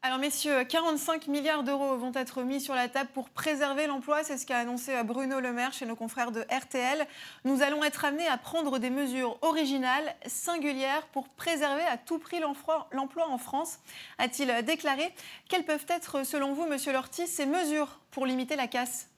Alors 0.00 0.18
messieurs, 0.20 0.62
45 0.62 1.26
milliards 1.26 1.64
d'euros 1.64 1.96
vont 1.96 2.12
être 2.14 2.44
mis 2.44 2.60
sur 2.60 2.72
la 2.72 2.88
table 2.88 3.10
pour 3.14 3.30
préserver 3.30 3.88
l'emploi, 3.88 4.22
c'est 4.22 4.38
ce 4.38 4.46
qu'a 4.46 4.58
annoncé 4.58 4.94
euh, 4.94 5.02
Bruno 5.02 5.40
Le 5.40 5.52
Maire 5.52 5.72
chez 5.72 5.86
nos 5.86 5.96
confrères 5.96 6.30
de 6.30 6.42
RTL. 6.42 7.04
Nous 7.44 7.62
allons 7.62 7.82
être 7.82 8.04
amenés 8.04 8.28
à 8.28 8.38
prendre 8.38 8.78
des 8.78 8.90
mesures 8.90 9.36
originales, 9.42 10.14
singulières, 10.24 11.04
pour 11.08 11.28
préserver 11.28 11.82
à 11.82 11.96
tout 11.96 12.20
prix 12.20 12.38
l'emploi 12.38 13.28
en 13.28 13.38
France, 13.38 13.80
a-t-il 14.18 14.64
déclaré. 14.64 15.02
Quelles 15.48 15.64
peuvent 15.64 15.86
être, 15.88 16.24
selon 16.24 16.52
vous, 16.52 16.68
monsieur 16.68 16.92
Lorty, 16.92 17.26
ces 17.26 17.46
mesures 17.46 17.98
pour 18.12 18.24
limiter 18.24 18.54
la 18.54 18.68
casse? 18.68 19.08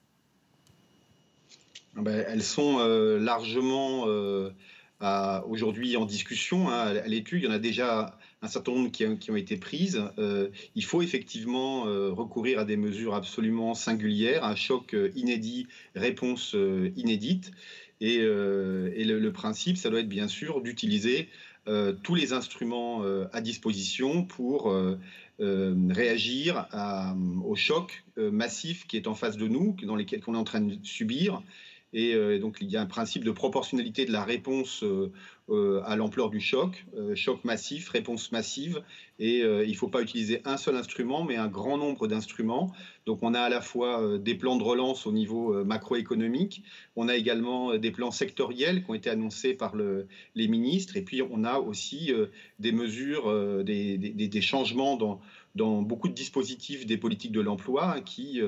Ah 1.94 2.00
ben, 2.00 2.24
Elles 2.26 2.42
sont 2.42 2.78
euh, 2.78 3.18
largement 3.18 4.04
euh, 4.06 4.50
aujourd'hui 5.46 5.98
en 5.98 6.06
discussion, 6.06 6.70
hein, 6.70 6.86
à 6.86 7.06
l'étude. 7.06 7.42
Il 7.42 7.46
y 7.46 7.48
en 7.48 7.54
a 7.54 7.58
déjà 7.58 8.18
un 8.42 8.48
certain 8.48 8.72
nombre 8.72 8.90
qui, 8.90 9.04
ont 9.04 9.36
été 9.36 9.56
prises. 9.56 10.02
Euh, 10.18 10.48
il 10.74 10.84
faut 10.84 11.02
effectivement 11.02 11.86
euh, 11.86 12.10
recourir 12.10 12.58
à 12.58 12.64
des 12.64 12.76
mesures 12.76 13.14
absolument 13.14 13.74
singulières, 13.74 14.44
un 14.44 14.56
choc 14.56 14.94
euh, 14.94 15.10
inédit, 15.14 15.66
réponse 15.94 16.56
inédite. 16.96 17.52
Et, 18.00 18.18
le, 18.22 19.30
principe, 19.30 19.76
ça 19.76 19.90
doit 19.90 20.00
être 20.00 20.08
bien 20.08 20.28
sûr 20.28 20.62
d'utiliser 20.62 21.28
tous 22.02 22.14
les 22.14 22.32
instruments 22.32 23.02
à 23.34 23.42
disposition 23.42 24.24
pour 24.24 24.74
réagir 25.38 26.66
au 27.44 27.54
choc 27.56 28.02
massif 28.16 28.86
qui 28.86 28.96
est 28.96 29.06
en 29.06 29.14
face 29.14 29.36
de 29.36 29.46
nous, 29.48 29.76
dans 29.82 29.96
lesquels 29.96 30.22
qu'on 30.22 30.34
est 30.34 30.38
en 30.38 30.44
train 30.44 30.62
de 30.62 30.78
subir, 30.82 31.42
et 31.92 32.38
donc, 32.38 32.56
il 32.62 32.70
y 32.70 32.78
a 32.78 32.80
un 32.80 32.86
principe 32.86 33.22
de 33.22 33.32
proportionnalité 33.32 34.06
de 34.06 34.12
la 34.12 34.24
réponse 34.24 34.82
euh, 35.50 35.60
euh, 35.60 35.82
à 35.84 35.96
l'ampleur 35.96 36.30
du 36.30 36.40
choc, 36.40 36.84
choc 37.14 37.44
massif, 37.44 37.88
réponse 37.88 38.32
massive. 38.32 38.82
Et 39.18 39.40
il 39.40 39.68
ne 39.68 39.74
faut 39.74 39.88
pas 39.88 40.00
utiliser 40.00 40.40
un 40.46 40.56
seul 40.56 40.76
instrument, 40.76 41.24
mais 41.24 41.36
un 41.36 41.48
grand 41.48 41.76
nombre 41.76 42.06
d'instruments. 42.06 42.72
Donc, 43.04 43.18
on 43.22 43.34
a 43.34 43.40
à 43.40 43.48
la 43.50 43.60
fois 43.60 44.18
des 44.18 44.34
plans 44.34 44.56
de 44.56 44.62
relance 44.62 45.06
au 45.06 45.12
niveau 45.12 45.62
macroéconomique, 45.62 46.62
on 46.96 47.06
a 47.08 47.16
également 47.16 47.76
des 47.76 47.90
plans 47.90 48.10
sectoriels 48.10 48.82
qui 48.82 48.90
ont 48.90 48.94
été 48.94 49.10
annoncés 49.10 49.52
par 49.52 49.76
le, 49.76 50.06
les 50.34 50.48
ministres, 50.48 50.96
et 50.96 51.02
puis 51.02 51.20
on 51.20 51.44
a 51.44 51.58
aussi 51.58 52.12
des 52.58 52.72
mesures, 52.72 53.62
des, 53.62 54.40
changements 54.40 54.96
dans, 54.96 55.20
dans 55.54 55.82
beaucoup 55.82 56.08
de 56.08 56.14
dispositifs 56.14 56.86
des 56.86 56.96
politiques 56.96 57.32
de 57.32 57.42
l'emploi 57.42 58.00
qui 58.00 58.40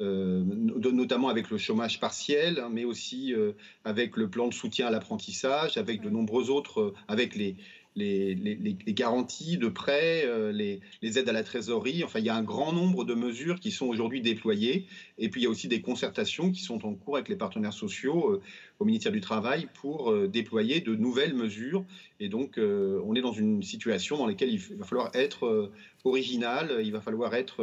euh, 0.00 0.44
notamment 0.44 1.28
avec 1.28 1.50
le 1.50 1.58
chômage 1.58 1.98
partiel, 1.98 2.60
hein, 2.60 2.68
mais 2.70 2.84
aussi 2.84 3.34
euh, 3.34 3.52
avec 3.84 4.16
le 4.16 4.30
plan 4.30 4.46
de 4.46 4.54
soutien 4.54 4.86
à 4.86 4.90
l'apprentissage, 4.90 5.76
avec 5.76 6.00
de 6.00 6.08
nombreux 6.08 6.50
autres, 6.50 6.80
euh, 6.80 6.94
avec 7.08 7.34
les, 7.34 7.56
les, 7.98 8.76
garanties 8.88 9.58
de 9.58 9.68
prêts, 9.68 10.24
les, 10.52 10.80
aides 11.02 11.28
à 11.28 11.32
la 11.32 11.42
trésorerie. 11.42 12.04
Enfin, 12.04 12.18
il 12.18 12.24
y 12.24 12.28
a 12.28 12.36
un 12.36 12.42
grand 12.42 12.72
nombre 12.72 13.04
de 13.04 13.14
mesures 13.14 13.60
qui 13.60 13.70
sont 13.70 13.86
aujourd'hui 13.86 14.20
déployées. 14.20 14.86
Et 15.18 15.28
puis, 15.28 15.40
il 15.40 15.44
y 15.44 15.46
a 15.46 15.50
aussi 15.50 15.68
des 15.68 15.80
concertations 15.80 16.50
qui 16.50 16.62
sont 16.62 16.86
en 16.86 16.94
cours 16.94 17.16
avec 17.16 17.28
les 17.28 17.36
partenaires 17.36 17.72
sociaux 17.72 18.40
au 18.78 18.84
ministère 18.84 19.12
du 19.12 19.20
Travail 19.20 19.68
pour 19.80 20.14
déployer 20.28 20.80
de 20.80 20.94
nouvelles 20.94 21.34
mesures. 21.34 21.84
Et 22.20 22.28
donc, 22.28 22.58
on 22.58 23.14
est 23.14 23.22
dans 23.22 23.32
une 23.32 23.62
situation 23.62 24.16
dans 24.16 24.26
laquelle 24.26 24.50
il 24.50 24.58
va 24.58 24.84
falloir 24.84 25.10
être 25.14 25.70
original, 26.04 26.80
il 26.82 26.92
va 26.92 27.00
falloir 27.00 27.34
être 27.34 27.62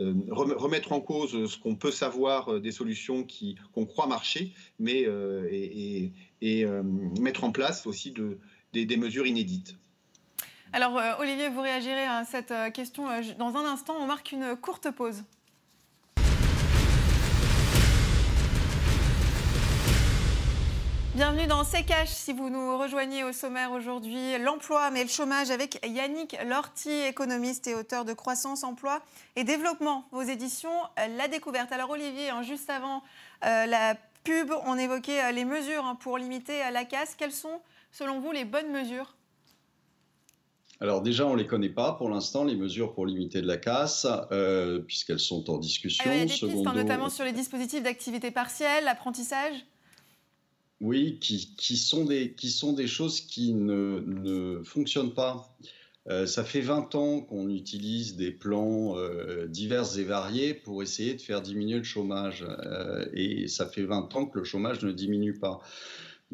euh, 0.00 0.12
remettre 0.30 0.92
en 0.92 1.00
cause 1.00 1.46
ce 1.46 1.56
qu'on 1.56 1.76
peut 1.76 1.92
savoir 1.92 2.48
euh, 2.48 2.60
des 2.60 2.72
solutions 2.72 3.24
qu'on 3.72 3.86
croit 3.86 4.08
marcher, 4.08 4.52
mais 4.80 5.06
euh, 5.06 5.48
et, 5.50 6.12
mettre 7.20 7.44
en 7.44 7.52
place 7.52 7.86
aussi 7.86 8.10
de, 8.10 8.38
des, 8.82 8.96
mesures 8.96 9.26
inédites. 9.26 9.76
Alors, 10.72 11.00
Olivier, 11.20 11.48
vous 11.48 11.60
réagirez 11.60 12.04
à 12.04 12.24
cette 12.24 12.52
question 12.72 13.04
dans 13.38 13.56
un 13.56 13.64
instant. 13.64 13.94
On 13.98 14.06
marque 14.06 14.32
une 14.32 14.56
courte 14.56 14.90
pause. 14.90 15.22
Bienvenue 21.14 21.46
dans 21.46 21.62
C'est 21.62 21.86
Si 22.06 22.32
vous 22.32 22.50
nous 22.50 22.76
rejoignez 22.76 23.22
au 23.22 23.30
sommaire 23.30 23.70
aujourd'hui, 23.70 24.36
l'emploi 24.38 24.90
mais 24.90 25.04
le 25.04 25.08
chômage 25.08 25.52
avec 25.52 25.78
Yannick 25.86 26.36
Lorty, 26.44 26.90
économiste 26.90 27.68
et 27.68 27.76
auteur 27.76 28.04
de 28.04 28.12
Croissance, 28.12 28.64
Emploi 28.64 29.00
et 29.36 29.44
Développement. 29.44 30.08
Vos 30.10 30.22
éditions 30.22 30.76
La 31.16 31.28
Découverte. 31.28 31.70
Alors 31.70 31.90
Olivier, 31.90 32.30
hein, 32.30 32.42
juste 32.42 32.68
avant 32.68 33.04
euh, 33.44 33.66
la 33.66 33.94
pub, 34.24 34.52
on 34.66 34.76
évoquait 34.76 35.22
euh, 35.22 35.30
les 35.30 35.44
mesures 35.44 35.84
hein, 35.84 35.94
pour 35.94 36.18
limiter 36.18 36.64
euh, 36.64 36.72
la 36.72 36.84
casse. 36.84 37.14
Quelles 37.16 37.30
sont, 37.30 37.60
selon 37.96 38.20
vous, 38.20 38.32
les 38.32 38.44
bonnes 38.44 38.72
mesures? 38.72 39.16
Alors 40.80 41.00
déjà, 41.00 41.26
on 41.26 41.34
ne 41.34 41.38
les 41.38 41.46
connaît 41.46 41.68
pas 41.68 41.92
pour 41.92 42.10
l'instant, 42.10 42.44
les 42.44 42.56
mesures 42.56 42.92
pour 42.92 43.06
limiter 43.06 43.40
de 43.40 43.46
la 43.46 43.56
casse, 43.56 44.06
puisqu'elles 44.86 45.20
sont 45.20 45.48
en 45.48 45.58
discussion. 45.58 46.04
il 46.06 46.18
y 46.18 46.20
a 46.22 46.24
des 46.26 46.32
pistes, 46.32 46.44
hein, 46.66 46.74
notamment 46.74 47.08
sur 47.08 47.24
les 47.24 47.32
dispositifs 47.32 47.82
d'activité 47.82 48.30
partielle, 48.30 48.84
l'apprentissage? 48.84 49.54
Oui, 50.80 51.18
qui, 51.20 51.76
sont 51.76 52.04
des, 52.04 52.34
qui 52.34 52.50
sont 52.50 52.72
des 52.72 52.88
choses 52.88 53.20
qui 53.20 53.54
ne, 53.54 54.00
ne 54.06 54.62
fonctionnent 54.64 55.14
pas. 55.14 55.56
Euh, 56.10 56.26
ça 56.26 56.44
fait 56.44 56.60
20 56.60 56.94
ans 56.96 57.20
qu'on 57.22 57.48
utilise 57.48 58.16
des 58.16 58.30
plans 58.30 58.98
euh, 58.98 59.46
divers 59.46 59.98
et 59.98 60.04
variés 60.04 60.52
pour 60.52 60.82
essayer 60.82 61.14
de 61.14 61.20
faire 61.20 61.40
diminuer 61.40 61.78
le 61.78 61.84
chômage. 61.84 62.44
Euh, 62.46 63.06
et 63.14 63.48
ça 63.48 63.66
fait 63.66 63.84
20 63.84 64.14
ans 64.14 64.26
que 64.26 64.38
le 64.38 64.44
chômage 64.44 64.82
ne 64.82 64.92
diminue 64.92 65.38
pas. 65.38 65.60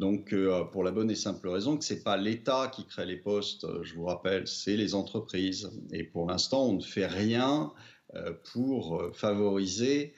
Donc, 0.01 0.35
pour 0.71 0.83
la 0.83 0.91
bonne 0.91 1.09
et 1.11 1.15
simple 1.15 1.47
raison 1.47 1.77
que 1.77 1.85
ce 1.85 1.93
n'est 1.93 1.99
pas 1.99 2.17
l'État 2.17 2.71
qui 2.73 2.85
crée 2.85 3.05
les 3.05 3.17
postes, 3.17 3.67
je 3.83 3.93
vous 3.93 4.05
rappelle, 4.05 4.47
c'est 4.47 4.75
les 4.75 4.95
entreprises. 4.95 5.71
Et 5.93 6.03
pour 6.03 6.27
l'instant, 6.27 6.65
on 6.65 6.73
ne 6.73 6.81
fait 6.81 7.05
rien 7.05 7.71
pour 8.51 9.01
favoriser 9.13 10.13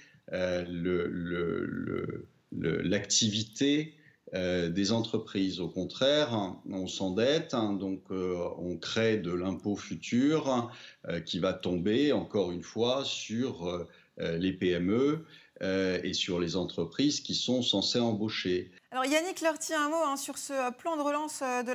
l'activité 2.51 3.93
euh, 4.35 4.69
des 4.69 4.91
entreprises. 4.91 5.59
Au 5.59 5.67
contraire, 5.67 6.55
on 6.67 6.87
s'endette, 6.87 7.53
hein, 7.53 7.73
donc 7.73 8.01
euh, 8.09 8.35
on 8.57 8.77
crée 8.77 9.17
de 9.17 9.31
l'impôt 9.31 9.75
futur 9.75 10.71
euh, 11.07 11.19
qui 11.19 11.37
va 11.37 11.53
tomber, 11.53 12.13
encore 12.13 12.51
une 12.51 12.63
fois, 12.63 13.03
sur 13.05 13.87
les 14.19 14.53
PME 14.53 15.25
et 15.63 16.13
sur 16.13 16.39
les 16.39 16.55
entreprises 16.55 17.21
qui 17.21 17.35
sont 17.35 17.61
censées 17.61 17.99
embaucher. 17.99 18.69
Alors 18.91 19.05
Yannick 19.05 19.41
Lorty, 19.41 19.73
un 19.73 19.89
mot 19.89 20.03
hein, 20.05 20.17
sur 20.17 20.37
ce 20.37 20.71
plan 20.73 20.97
de 20.97 21.01
relance 21.01 21.41
de 21.41 21.71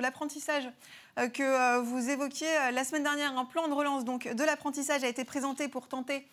l'apprentissage 0.00 0.66
que 1.16 1.80
vous 1.80 2.08
évoquiez 2.08 2.48
la 2.72 2.82
semaine 2.82 3.02
dernière. 3.02 3.36
Un 3.36 3.44
plan 3.44 3.68
de 3.68 3.74
relance 3.74 4.04
donc, 4.04 4.26
de 4.26 4.44
l'apprentissage 4.44 5.04
a 5.04 5.08
été 5.08 5.24
présenté 5.24 5.68
pour 5.68 5.86
tenter 5.86 6.24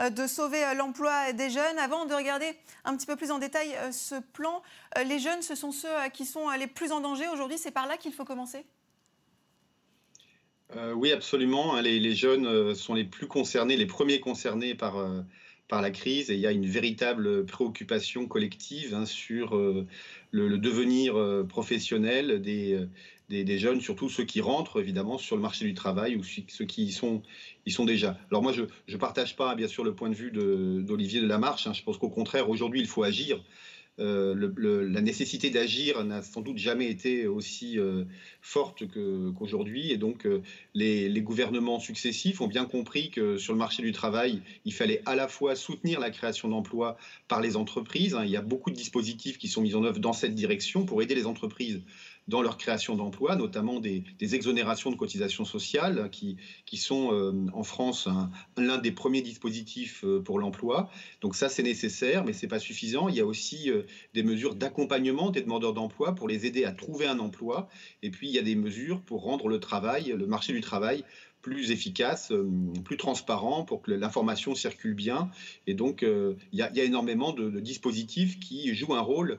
euh, 0.00 0.10
de 0.10 0.26
sauver 0.26 0.64
euh, 0.64 0.74
l'emploi 0.74 1.32
des 1.32 1.50
jeunes. 1.50 1.78
Avant 1.78 2.06
de 2.06 2.14
regarder 2.14 2.46
un 2.84 2.96
petit 2.96 3.06
peu 3.06 3.16
plus 3.16 3.30
en 3.30 3.38
détail 3.38 3.68
euh, 3.76 3.92
ce 3.92 4.14
plan, 4.32 4.62
les 5.04 5.18
jeunes, 5.18 5.42
ce 5.42 5.54
sont 5.54 5.72
ceux 5.72 5.88
qui 6.12 6.24
sont 6.24 6.48
les 6.50 6.66
plus 6.66 6.92
en 6.92 7.00
danger 7.00 7.28
aujourd'hui. 7.32 7.58
C'est 7.58 7.70
par 7.70 7.86
là 7.86 7.96
qu'il 7.96 8.12
faut 8.12 8.24
commencer 8.24 8.64
Oui, 10.94 11.12
absolument. 11.12 11.80
Les, 11.80 12.14
jeunes 12.14 12.74
sont 12.74 12.94
les 12.94 13.04
plus 13.04 13.26
concernés, 13.26 13.76
les 13.76 13.86
premiers 13.86 14.20
concernés 14.20 14.74
par, 14.74 14.96
par 15.70 15.80
la 15.80 15.90
crise. 15.90 16.30
Et 16.30 16.34
il 16.34 16.40
y 16.40 16.46
a 16.46 16.52
une 16.52 16.66
véritable 16.66 17.46
préoccupation 17.46 18.26
collective 18.26 18.94
hein, 18.94 19.06
sur 19.06 19.56
le, 20.30 20.58
devenir 20.58 21.14
professionnel 21.48 22.42
des, 22.42 22.86
des, 23.30 23.58
jeunes, 23.58 23.80
surtout 23.80 24.08
ceux 24.08 24.24
qui 24.24 24.40
rentrent 24.40 24.80
évidemment 24.80 25.16
sur 25.16 25.36
le 25.36 25.42
marché 25.42 25.64
du 25.64 25.74
travail 25.74 26.16
ou 26.16 26.22
ceux 26.24 26.64
qui 26.64 26.84
y 26.84 26.92
sont, 26.92 27.22
déjà. 27.86 28.18
Alors 28.30 28.42
moi, 28.42 28.52
je 28.52 28.62
ne 28.62 28.98
partage 28.98 29.36
pas 29.36 29.54
bien 29.54 29.68
sûr 29.68 29.84
le 29.84 29.94
point 29.94 30.10
de 30.10 30.14
vue 30.14 30.32
d'Olivier 30.32 31.20
de, 31.20 31.26
Lamarche. 31.26 31.66
Hein. 31.66 31.72
Je 31.72 31.82
pense 31.82 31.96
qu'au 31.96 32.10
contraire, 32.10 32.50
aujourd'hui, 32.50 32.80
il 32.80 32.88
faut 32.88 33.04
agir. 33.04 33.42
Euh, 34.00 34.88
la 34.88 35.00
nécessité 35.00 35.50
d'agir 35.50 36.02
n'a 36.04 36.22
sans 36.22 36.40
doute 36.40 36.56
jamais 36.56 36.88
été 36.88 37.26
aussi 37.26 37.78
euh, 37.78 38.04
forte 38.40 38.84
qu'aujourd'hui. 38.88 39.92
et 39.92 39.98
donc, 39.98 40.26
euh, 40.26 40.42
les, 40.74 41.20
gouvernements 41.20 41.80
successifs 41.80 42.40
ont 42.40 42.46
bien 42.46 42.64
compris 42.64 43.10
que 43.10 43.36
sur 43.36 43.52
le 43.52 43.58
marché 43.58 43.82
du 43.82 43.92
travail, 43.92 44.40
il 44.64 44.72
fallait 44.72 45.02
à 45.04 45.14
la 45.14 45.28
fois 45.28 45.54
soutenir 45.54 46.00
la 46.00 46.10
création 46.10 46.48
d'emplois 46.48 46.96
par 47.28 47.40
les 47.40 47.56
entreprises. 47.56 48.14
Hein. 48.14 48.24
il 48.24 48.30
y 48.30 48.36
a 48.36 48.42
beaucoup 48.42 48.70
de 48.70 48.76
dispositifs 48.76 49.36
qui 49.36 49.48
sont 49.48 49.60
mis 49.60 49.74
en 49.74 49.84
œuvre 49.84 49.98
dans 49.98 50.14
cette 50.14 50.34
direction 50.34 50.86
pour 50.86 51.02
aider 51.02 51.14
les 51.14 51.26
entreprises 51.26 51.82
dans 52.30 52.42
leur 52.42 52.56
création 52.56 52.94
d'emplois, 52.94 53.34
notamment 53.34 53.80
des, 53.80 54.04
exonérations 54.20 54.90
de 54.90 54.96
cotisations 54.96 55.44
sociales 55.44 56.08
qui, 56.10 56.36
sont 56.76 57.12
euh, 57.12 57.32
en 57.52 57.64
France 57.64 58.08
l'un 58.56 58.78
des 58.78 58.92
premiers 58.92 59.20
dispositifs 59.20 60.04
euh, 60.04 60.22
pour 60.22 60.38
l'emploi. 60.38 60.88
Donc 61.20 61.34
ça, 61.34 61.48
c'est 61.48 61.64
nécessaire, 61.64 62.24
mais 62.24 62.32
ce 62.32 62.46
n'est 62.46 62.48
pas 62.48 62.60
suffisant. 62.60 63.08
Il 63.08 63.16
y 63.16 63.20
a 63.20 63.26
aussi 63.26 63.70
euh, 63.70 63.82
des 64.14 64.22
mesures 64.22 64.54
d'accompagnement 64.54 65.30
des 65.30 65.42
demandeurs 65.42 65.74
d'emploi 65.74 66.14
pour 66.14 66.28
les 66.28 66.46
aider 66.46 66.64
à 66.64 66.72
trouver 66.72 67.06
un 67.06 67.18
emploi. 67.18 67.68
Et 68.02 68.10
puis, 68.10 68.28
il 68.28 68.34
y 68.34 68.38
a 68.38 68.42
des 68.42 68.54
mesures 68.54 69.02
pour 69.02 69.22
rendre 69.22 69.48
le 69.48 69.58
travail, 69.58 70.14
le 70.16 70.26
marché 70.26 70.52
du 70.52 70.60
travail, 70.60 71.04
plus 71.42 71.72
efficace, 71.72 72.32
plus 72.84 72.98
transparent 72.98 73.64
pour 73.64 73.80
que 73.80 73.90
l'information 73.90 74.54
circule 74.54 74.94
bien. 74.94 75.30
Et 75.66 75.72
donc, 75.72 76.02
il 76.02 76.58
y, 76.58 76.62
a 76.62 76.84
énormément 76.84 77.32
de, 77.32 77.60
dispositifs 77.60 78.38
qui 78.38 78.74
jouent 78.74 78.94
un 78.94 79.00
rôle 79.00 79.38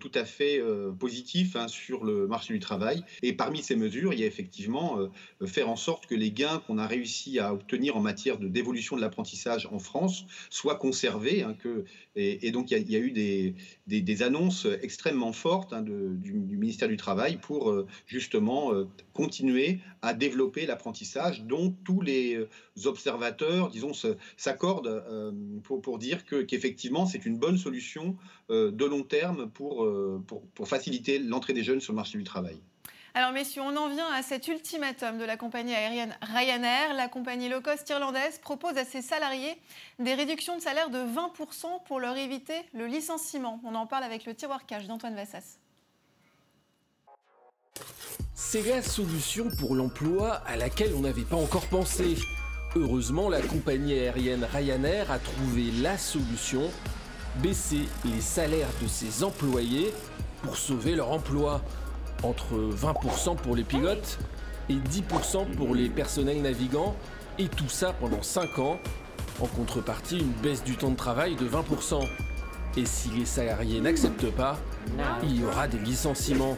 tout 0.00 0.12
à 0.14 0.24
fait 0.24 0.58
euh, 0.58 0.90
positif 0.90 1.54
hein, 1.54 1.68
sur 1.68 2.04
le 2.04 2.26
marché 2.26 2.54
du 2.54 2.60
travail. 2.60 3.04
Et 3.22 3.34
parmi 3.34 3.62
ces 3.62 3.76
mesures, 3.76 4.14
il 4.14 4.20
y 4.20 4.24
a 4.24 4.26
effectivement 4.26 4.98
euh, 4.98 5.46
faire 5.46 5.68
en 5.68 5.76
sorte 5.76 6.06
que 6.06 6.14
les 6.14 6.30
gains 6.30 6.62
qu'on 6.66 6.78
a 6.78 6.86
réussi 6.86 7.38
à 7.38 7.52
obtenir 7.52 7.96
en 7.96 8.00
matière 8.00 8.38
de 8.38 8.48
dévolution 8.48 8.96
de 8.96 9.02
l'apprentissage 9.02 9.68
en 9.70 9.78
France 9.78 10.24
soient 10.48 10.76
conservés. 10.76 11.42
Hein, 11.42 11.54
que, 11.58 11.84
et, 12.14 12.50
donc 12.52 12.70
il 12.70 12.90
y, 12.90 12.96
a, 12.96 12.98
eu 12.98 13.10
des, 13.10 13.54
des, 13.86 14.22
annonces 14.22 14.66
extrêmement 14.80 15.32
fortes 15.32 15.74
hein, 15.74 15.82
du, 15.82 16.32
ministère 16.32 16.88
du 16.88 16.96
Travail 16.96 17.36
pour 17.36 17.84
justement 18.06 18.72
continuer 19.12 19.80
à 20.00 20.14
développer 20.14 20.64
l'apprentissage 20.64 21.42
dont 21.42 21.74
tous 21.84 22.00
les 22.00 22.38
observateurs, 22.86 23.68
disons, 23.70 23.92
s'accordent 24.38 25.04
pour, 25.62 25.82
pour 25.82 25.98
dire 25.98 26.24
qu'effectivement 26.24 27.04
c'est 27.04 27.26
une 27.26 27.38
bonne 27.38 27.58
solution 27.58 28.16
de 28.48 28.84
long 28.84 29.02
terme 29.02 29.50
pour 29.50 29.65
euh, 29.84 30.22
pour, 30.26 30.42
pour, 30.48 30.68
faciliter 30.68 31.18
l'entrée 31.18 31.52
des 31.52 31.62
jeunes 31.62 31.80
sur 31.80 31.92
le 31.92 31.96
marché 31.96 32.18
du 32.18 32.24
travail. 32.24 32.58
Alors 33.14 33.32
messieurs, 33.32 33.62
on 33.62 33.74
en 33.76 33.88
vient 33.88 34.12
à 34.12 34.22
cet 34.22 34.46
ultimatum 34.46 35.16
de 35.16 35.24
la 35.24 35.38
compagnie 35.38 35.74
aérienne 35.74 36.14
Ryanair. 36.20 36.92
La 36.94 37.08
compagnie 37.08 37.48
low 37.48 37.62
cost 37.62 37.88
irlandaise 37.88 38.38
propose 38.38 38.76
à 38.76 38.84
ses 38.84 39.00
salariés 39.00 39.56
des 39.98 40.12
réductions 40.12 40.54
de 40.56 40.60
salaire 40.60 40.90
de 40.90 40.98
20% 40.98 41.82
pour 41.86 41.98
leur 41.98 42.16
éviter 42.18 42.60
le 42.74 42.86
licenciement. 42.86 43.58
On 43.64 43.74
en 43.74 43.86
parle 43.86 44.04
avec 44.04 44.26
le 44.26 44.34
tiroir 44.34 44.66
cash 44.66 44.86
d'Antoine 44.86 45.14
Vassas. 45.14 45.58
C'est 48.34 48.68
la 48.68 48.82
solution 48.82 49.48
pour 49.58 49.74
l'emploi 49.74 50.42
à 50.46 50.56
laquelle 50.56 50.92
on 50.94 51.00
n'avait 51.00 51.22
pas 51.22 51.36
encore 51.36 51.66
pensé. 51.68 52.16
Heureusement, 52.74 53.30
la 53.30 53.40
compagnie 53.40 53.94
aérienne 53.94 54.44
Ryanair 54.44 55.10
a 55.10 55.18
trouvé 55.18 55.70
la 55.80 55.96
solution 55.96 56.70
baisser 57.42 57.88
les 58.04 58.20
salaires 58.20 58.68
de 58.82 58.88
ses 58.88 59.24
employés 59.24 59.92
pour 60.42 60.56
sauver 60.56 60.94
leur 60.94 61.10
emploi. 61.10 61.60
Entre 62.22 62.54
20% 62.54 63.36
pour 63.36 63.54
les 63.54 63.64
pilotes 63.64 64.18
et 64.70 64.74
10% 64.74 65.54
pour 65.54 65.74
les 65.74 65.90
personnels 65.90 66.40
navigants, 66.40 66.96
et 67.38 67.46
tout 67.46 67.68
ça 67.68 67.92
pendant 67.92 68.22
5 68.22 68.58
ans, 68.58 68.78
en 69.40 69.46
contrepartie 69.46 70.18
une 70.18 70.32
baisse 70.32 70.64
du 70.64 70.76
temps 70.76 70.90
de 70.90 70.96
travail 70.96 71.36
de 71.36 71.46
20%. 71.46 72.02
Et 72.78 72.86
si 72.86 73.10
les 73.10 73.26
salariés 73.26 73.80
n'acceptent 73.80 74.30
pas, 74.30 74.58
il 75.22 75.40
y 75.40 75.44
aura 75.44 75.68
des 75.68 75.78
licenciements. 75.78 76.56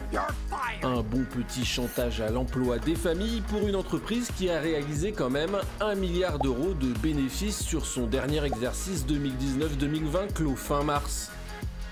Un 0.83 1.01
bon 1.01 1.23
petit 1.23 1.65
chantage 1.65 2.21
à 2.21 2.29
l'emploi 2.29 2.79
des 2.79 2.95
familles 2.95 3.41
pour 3.41 3.67
une 3.67 3.75
entreprise 3.75 4.29
qui 4.37 4.49
a 4.49 4.59
réalisé 4.59 5.11
quand 5.11 5.29
même 5.29 5.57
1 5.81 5.95
milliard 5.95 6.39
d'euros 6.39 6.73
de 6.73 6.93
bénéfices 6.99 7.61
sur 7.61 7.85
son 7.85 8.07
dernier 8.07 8.43
exercice 8.45 9.05
2019-2020 9.05 10.33
clos 10.33 10.55
fin 10.55 10.83
mars. 10.83 11.31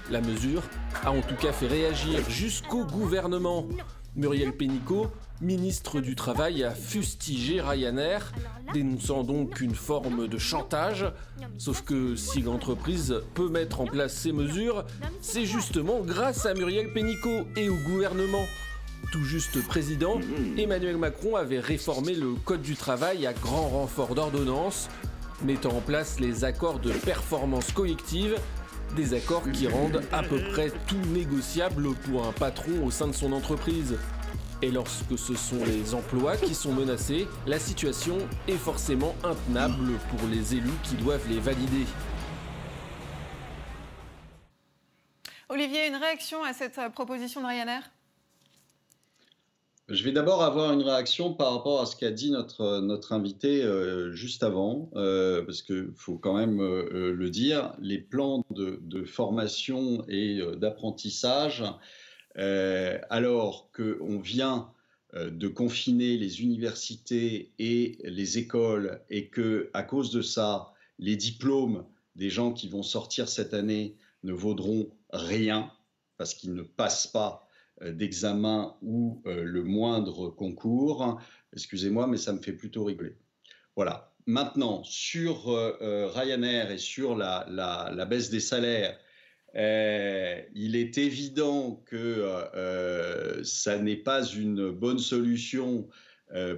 La 0.09 0.21
mesure 0.21 0.63
a 1.03 1.11
en 1.11 1.21
tout 1.21 1.35
cas 1.35 1.51
fait 1.51 1.67
réagir 1.67 2.29
jusqu'au 2.29 2.85
gouvernement. 2.85 3.67
Muriel 4.15 4.53
Pénicaud, 4.53 5.07
ministre 5.41 6.01
du 6.01 6.15
Travail, 6.15 6.63
a 6.63 6.71
fustigé 6.71 7.61
Ryanair, 7.61 8.31
dénonçant 8.73 9.23
donc 9.23 9.61
une 9.61 9.75
forme 9.75 10.27
de 10.27 10.37
chantage. 10.37 11.05
Sauf 11.57 11.83
que 11.83 12.15
si 12.15 12.41
l'entreprise 12.41 13.21
peut 13.33 13.49
mettre 13.49 13.81
en 13.81 13.85
place 13.85 14.13
ces 14.13 14.31
mesures, 14.31 14.85
c'est 15.21 15.45
justement 15.45 15.99
grâce 16.01 16.45
à 16.45 16.53
Muriel 16.53 16.91
Pénicaud 16.93 17.47
et 17.55 17.69
au 17.69 17.75
gouvernement. 17.75 18.45
Tout 19.11 19.23
juste 19.23 19.63
président, 19.67 20.19
Emmanuel 20.57 20.97
Macron 20.97 21.35
avait 21.35 21.59
réformé 21.59 22.15
le 22.15 22.33
Code 22.33 22.61
du 22.61 22.75
travail 22.75 23.27
à 23.27 23.33
grand 23.33 23.67
renfort 23.67 24.15
d'ordonnances, 24.15 24.89
mettant 25.43 25.69
en 25.69 25.81
place 25.81 26.19
les 26.19 26.43
accords 26.43 26.79
de 26.79 26.91
performance 26.91 27.71
collective 27.71 28.35
des 28.95 29.13
accords 29.13 29.43
qui 29.51 29.67
rendent 29.67 30.01
à 30.11 30.23
peu 30.23 30.39
près 30.51 30.71
tout 30.87 30.95
négociable 31.13 31.89
pour 32.05 32.25
un 32.25 32.31
patron 32.31 32.85
au 32.85 32.91
sein 32.91 33.07
de 33.07 33.13
son 33.13 33.33
entreprise. 33.33 33.97
Et 34.63 34.71
lorsque 34.71 35.19
ce 35.19 35.35
sont 35.35 35.63
les 35.65 35.93
emplois 35.93 36.35
qui 36.35 36.55
sont 36.55 36.73
menacés, 36.73 37.27
la 37.45 37.59
situation 37.59 38.17
est 38.47 38.57
forcément 38.57 39.13
intenable 39.23 39.91
pour 40.09 40.27
les 40.29 40.55
élus 40.55 40.79
qui 40.83 40.95
doivent 40.95 41.29
les 41.29 41.39
valider. 41.39 41.85
Olivier, 45.49 45.87
une 45.87 45.95
réaction 45.95 46.43
à 46.43 46.53
cette 46.53 46.79
proposition 46.93 47.41
de 47.41 47.45
Ryanair? 47.45 47.83
Je 49.89 50.03
vais 50.03 50.11
d'abord 50.11 50.43
avoir 50.43 50.73
une 50.73 50.81
réaction 50.81 51.33
par 51.33 51.53
rapport 51.53 51.79
à 51.79 51.85
ce 51.85 51.95
qu'a 51.95 52.11
dit 52.11 52.31
notre, 52.31 52.81
notre 52.81 53.13
invité 53.13 53.63
euh, 53.63 54.11
juste 54.11 54.43
avant, 54.43 54.89
euh, 54.95 55.45
parce 55.45 55.61
qu'il 55.61 55.91
faut 55.95 56.17
quand 56.17 56.35
même 56.35 56.59
euh, 56.59 57.13
le 57.13 57.29
dire, 57.29 57.73
les 57.79 57.99
plans 57.99 58.43
de, 58.49 58.79
de 58.81 59.05
formation 59.05 60.03
et 60.09 60.41
d'apprentissage, 60.57 61.63
alors 62.37 63.71
qu'on 63.71 64.19
vient 64.19 64.71
de 65.13 65.47
confiner 65.47 66.17
les 66.17 66.41
universités 66.41 67.51
et 67.57 67.97
les 68.03 68.37
écoles 68.37 69.01
et 69.09 69.27
que 69.29 69.69
à 69.73 69.83
cause 69.83 70.11
de 70.11 70.21
ça, 70.21 70.73
les 70.99 71.15
diplômes 71.15 71.85
des 72.15 72.29
gens 72.29 72.51
qui 72.51 72.67
vont 72.67 72.83
sortir 72.83 73.29
cette 73.29 73.53
année 73.53 73.95
ne 74.23 74.33
vaudront 74.33 74.89
rien 75.11 75.71
parce 76.17 76.33
qu'ils 76.33 76.53
ne 76.53 76.63
passent 76.63 77.07
pas 77.07 77.47
euh, 77.83 77.91
d'examen 77.91 78.75
ou 78.81 79.21
euh, 79.27 79.43
le 79.43 79.63
moindre 79.63 80.29
concours. 80.29 81.19
Excusez-moi, 81.53 82.07
mais 82.07 82.17
ça 82.17 82.33
me 82.33 82.41
fait 82.41 82.53
plutôt 82.53 82.83
rigoler. 82.83 83.15
Voilà. 83.75 84.11
Maintenant, 84.25 84.83
sur 84.83 85.49
euh, 85.49 86.07
Ryanair 86.07 86.71
et 86.71 86.77
sur 86.77 87.15
la, 87.15 88.05
baisse 88.09 88.29
des 88.29 88.41
salaires, 88.41 88.97
il 89.57 90.75
est 90.75 90.97
évident 90.97 91.81
que 91.85 92.23
ça 93.43 93.79
n'est 93.79 93.95
pas 93.95 94.23
une 94.23 94.69
bonne 94.69 94.99
solution 94.99 95.87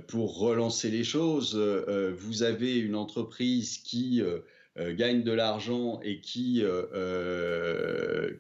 pour 0.08 0.40
relancer 0.40 0.90
les 0.90 1.04
choses. 1.04 1.56
vous 1.56 2.44
avez 2.44 2.78
une 2.78 2.96
entreprise 2.96 3.78
qui 3.78 4.22
gagne 4.78 5.24
de 5.24 5.32
l'argent 5.32 6.00
et 6.04 6.20
qui, 6.20 6.64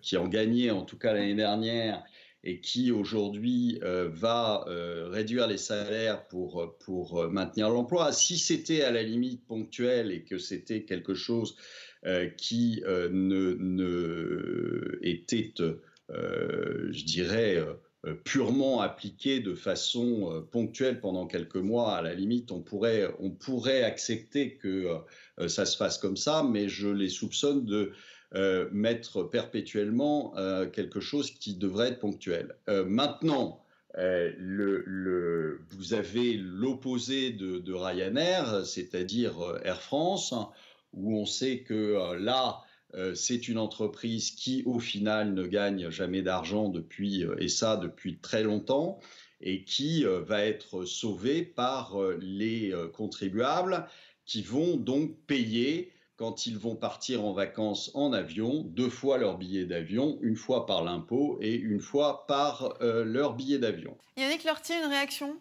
qui 0.02 0.18
en 0.18 0.28
gagnait 0.28 0.72
en 0.72 0.84
tout 0.84 0.98
cas 0.98 1.14
l'année 1.14 1.36
dernière 1.36 2.04
et 2.44 2.62
qui 2.62 2.92
aujourd'hui 2.92 3.80
euh, 3.84 4.10
va 4.12 4.64
euh, 4.68 5.10
réduire 5.10 5.48
les 5.48 5.58
salaires 5.58 6.26
pour, 6.28 6.78
pour 6.80 7.20
euh, 7.20 7.30
maintenir 7.30 7.70
l'emploi. 7.70 8.12
Si 8.12 8.38
c'était 8.38 8.82
à 8.82 8.92
la 8.92 9.04
limite 9.04 9.46
ponctuel 9.46 10.12
et 10.12 10.24
que 10.24 10.38
c'était 10.38 10.84
quelque 10.84 11.14
chose 11.14 11.58
qui 12.38 12.82
ne, 12.86 13.56
ne, 13.60 15.00
était, 15.02 15.54
je 16.10 17.04
dirais, 17.04 17.64
purement 18.24 18.82
appliqué 18.82 19.42
de 19.42 19.54
façon 19.54 20.46
ponctuelle 20.52 21.02
pendant 21.02 21.28
quelques 21.28 21.56
mois, 21.56 21.96
à 21.96 22.02
la 22.02 22.14
limite, 22.14 22.52
on 22.52 22.62
pourrait, 22.62 23.14
on 23.20 23.32
pourrait 23.32 23.84
accepter 23.84 24.56
que 24.56 24.88
ça 25.48 25.66
se 25.66 25.76
fasse 25.76 25.98
comme 25.98 26.18
ça, 26.18 26.44
mais 26.50 26.70
je 26.70 26.88
les 26.88 27.10
soupçonne 27.10 27.66
de 27.66 27.92
euh, 28.36 28.70
mettre 28.72 29.24
perpétuellement 29.24 30.38
euh, 30.38 30.68
quelque 30.68 31.00
chose 31.00 31.32
qui 31.32 31.56
devrait 31.56 31.88
être 31.88 32.00
ponctuel. 32.00 32.54
Euh, 32.70 32.86
maintenant, 32.86 33.64
vous 33.96 35.94
avez 35.96 36.36
l'opposé 36.38 37.32
de, 37.32 37.74
Ryanair, 37.74 38.68
c'est-à-dire 38.68 39.60
Air 39.64 39.82
France, 39.82 40.36
où 40.94 41.18
on 41.18 41.26
sait 41.26 41.60
que 41.60 42.16
là, 42.18 42.62
c'est 43.14 43.48
une 43.48 43.60
entreprise 43.60 44.32
qui, 44.32 44.64
au 44.66 44.80
final, 44.80 45.34
ne 45.34 45.46
gagne 45.46 45.90
jamais 45.90 46.22
d'argent 46.22 46.70
depuis, 46.70 47.24
et 47.38 47.48
ça 47.48 47.78
depuis 47.78 48.18
très 48.18 48.44
longtemps, 48.44 49.00
et 49.42 49.64
qui 49.64 50.04
va 50.04 50.44
être 50.46 50.86
sauvée 50.86 51.44
par 51.44 51.96
les 52.20 52.74
contribuables 52.94 53.88
qui 54.26 54.42
vont 54.44 54.78
donc 54.78 55.16
payer 55.28 55.92
quand 56.20 56.46
ils 56.46 56.58
vont 56.58 56.76
partir 56.76 57.24
en 57.24 57.32
vacances 57.32 57.92
en 57.94 58.12
avion, 58.12 58.64
deux 58.64 58.90
fois 58.90 59.18
leur 59.18 59.38
billet 59.38 59.64
d'avion, 59.64 60.20
une 60.22 60.36
fois 60.36 60.66
par 60.66 60.84
l'impôt 60.84 61.40
et 61.42 61.56
une 61.56 61.80
fois 61.80 62.28
par 62.28 62.76
euh, 62.82 63.06
leur 63.06 63.36
billet 63.36 63.58
d'avion. 63.58 63.98
Yannick 64.18 64.44
Lortie, 64.44 64.74
une 64.74 64.90
réaction? 64.90 65.38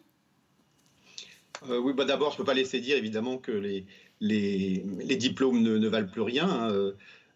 Euh, 1.68 1.80
Oui, 1.80 1.94
bah 1.94 2.04
d'abord, 2.04 2.30
je 2.30 2.36
ne 2.36 2.38
peux 2.38 2.44
pas 2.44 2.54
laisser 2.54 2.80
dire 2.80 2.96
évidemment 2.96 3.38
que 3.38 3.50
les, 3.50 3.86
les, 4.20 4.84
diplômes 5.16 5.62
ne, 5.62 5.88
valent 5.88 6.08
plus 6.08 6.22
rien. 6.22 6.48
Hein. 6.48 6.70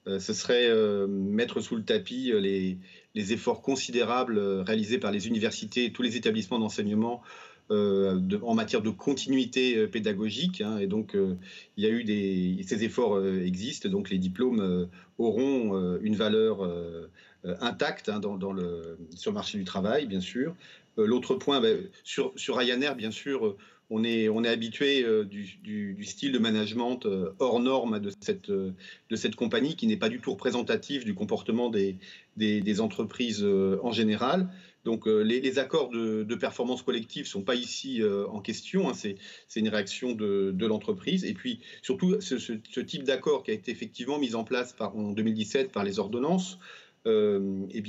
Euh, 0.09 0.18
ce 0.18 0.33
serait 0.33 0.68
mettre 1.07 1.61
sous 1.61 1.77
le 1.77 1.85
tapis 1.85 2.33
les, 2.35 2.79
efforts 3.14 3.62
considérables 3.62 4.38
réalisés 4.38 4.99
par 4.99 5.12
les 5.12 5.29
universités 5.29 5.92
tous 5.92 6.03
les 6.03 6.16
établissements 6.16 6.59
d'enseignement 6.59 7.23
euh, 7.73 8.21
en 8.42 8.55
matière 8.55 8.83
de 8.83 8.90
continuité 8.90 9.79
euh, 9.79 9.87
pédagogique. 9.87 10.61
Hein, 10.61 10.79
et 10.79 10.87
donc, 10.87 11.14
euh, 11.14 11.37
il 11.77 11.85
y 11.85 11.87
a 11.87 11.90
eu 11.90 12.05
des, 12.05 12.61
ces 12.66 12.85
efforts 12.85 13.25
existent. 13.25 13.88
Donc, 13.88 14.11
les 14.11 14.18
diplômes 14.18 14.88
auront 15.18 15.99
une 16.03 16.16
valeur 16.16 16.68
intacte 17.45 18.09
hein, 18.09 18.21
sur 19.14 19.31
le 19.31 19.35
marché 19.35 19.59
du 19.59 19.64
travail, 19.64 20.07
bien 20.07 20.21
sûr. 20.21 20.55
L'autre 20.96 21.35
point, 21.35 21.61
ben, 21.61 21.88
sur, 22.05 22.35
Ryanair, 22.48 22.94
bien 22.94 23.11
sûr, 23.11 23.57
on 23.90 24.05
est, 24.05 24.28
on 24.28 24.44
est 24.44 24.48
habitué 24.48 25.07
du, 25.24 26.05
style 26.05 26.33
de 26.33 26.38
management 26.38 27.00
hors 27.38 27.61
norme 27.61 27.98
de 27.98 28.11
cette, 28.20 29.37
compagnie 29.37 29.76
qui 29.76 29.87
n'est 29.87 29.96
pas 29.96 30.09
du 30.09 30.20
tout 30.20 30.33
représentatif 30.33 31.05
du 31.05 31.14
comportement 31.14 31.70
des, 31.70 32.81
entreprises 32.81 33.44
en 33.44 33.92
général. 33.92 34.48
Donc 34.85 35.07
euh, 35.07 35.22
les, 35.22 35.59
accords 35.59 35.90
de, 35.90 36.35
performance 36.35 36.83
collective 36.83 37.24
ne 37.24 37.28
sont 37.28 37.42
pas 37.42 37.55
ici 37.55 38.02
euh, 38.02 38.26
en 38.28 38.40
question, 38.40 38.88
hein. 38.88 38.94
c'est 38.94 39.16
une 39.57 39.68
réaction 39.68 40.12
de, 40.12 40.66
l'entreprise. 40.66 41.24
Et 41.24 41.35
puis 41.35 41.61
surtout, 41.83 42.20
ce, 42.20 42.81
type 42.81 43.05
d'accord 43.05 43.44
qui 43.44 43.52
a 43.52 43.55
été 43.55 43.70
effectivement 43.70 44.18
mis 44.18 44.35
en 44.35 44.44
place 44.44 44.74
en 44.81 45.12
2017 45.12 45.70
par 45.70 45.85
les 45.85 45.98
ordonnances, 45.98 46.59
euh, 47.06 47.66
eh 47.70 47.82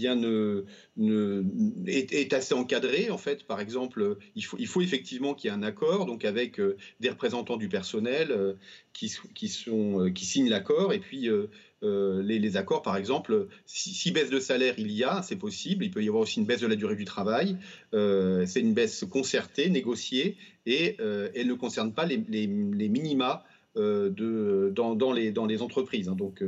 est, 1.88 2.34
assez 2.34 2.54
encadré 2.54 3.10
en 3.10 3.17
fait. 3.17 3.45
Par 3.45 3.60
exemple, 3.60 4.17
il 4.36 4.43
faut, 4.43 4.82
effectivement 4.82 5.34
qu'il 5.34 5.49
y 5.49 5.54
ait 5.54 5.58
un 5.58 5.63
accord, 5.63 6.06
donc 6.06 6.26
avec 6.26 6.60
des 6.99 7.10
représentants 7.10 7.58
du 7.58 7.69
personnel 7.69 8.56
qui, 8.93 9.12
qui, 9.34 9.47
signent 9.47 10.49
l'accord, 10.49 10.93
et 10.93 10.99
puis 10.99 11.30
euh, 11.84 12.23
les, 12.23 12.58
accords, 12.58 12.82
par 12.82 12.95
exemple, 12.95 13.47
si, 13.65 14.12
baisse 14.12 14.30
de 14.30 14.39
salaire 14.39 14.76
il 14.78 14.91
y 14.91 15.04
a, 15.04 15.21
c'est 15.21 15.36
possible. 15.36 15.84
Il 15.84 15.91
peut 15.91 16.04
y 16.04 16.08
avoir 16.08 16.23
aussi 16.23 16.39
une 16.39 16.45
baisse 16.45 16.62
de 16.62 16.67
la 16.67 16.76
durée 16.76 16.95
du 16.95 17.06
travail. 17.06 17.58
Euh, 17.93 18.45
c'est 18.45 18.62
une 18.62 18.73
baisse 18.73 19.06
concertée, 19.10 19.69
négociée, 19.69 20.38
et 20.65 20.95
euh, 21.02 21.30
elle 21.36 21.47
ne 21.47 21.54
concerne 21.54 21.93
pas 21.93 22.06
les 22.06 22.47
minima 22.47 23.43
de, 23.76 24.72
dans, 24.74 24.96
dans, 24.96 25.12
les, 25.12 25.62
entreprises. 25.62 26.10
Hein. 26.10 26.16
Donc, 26.16 26.44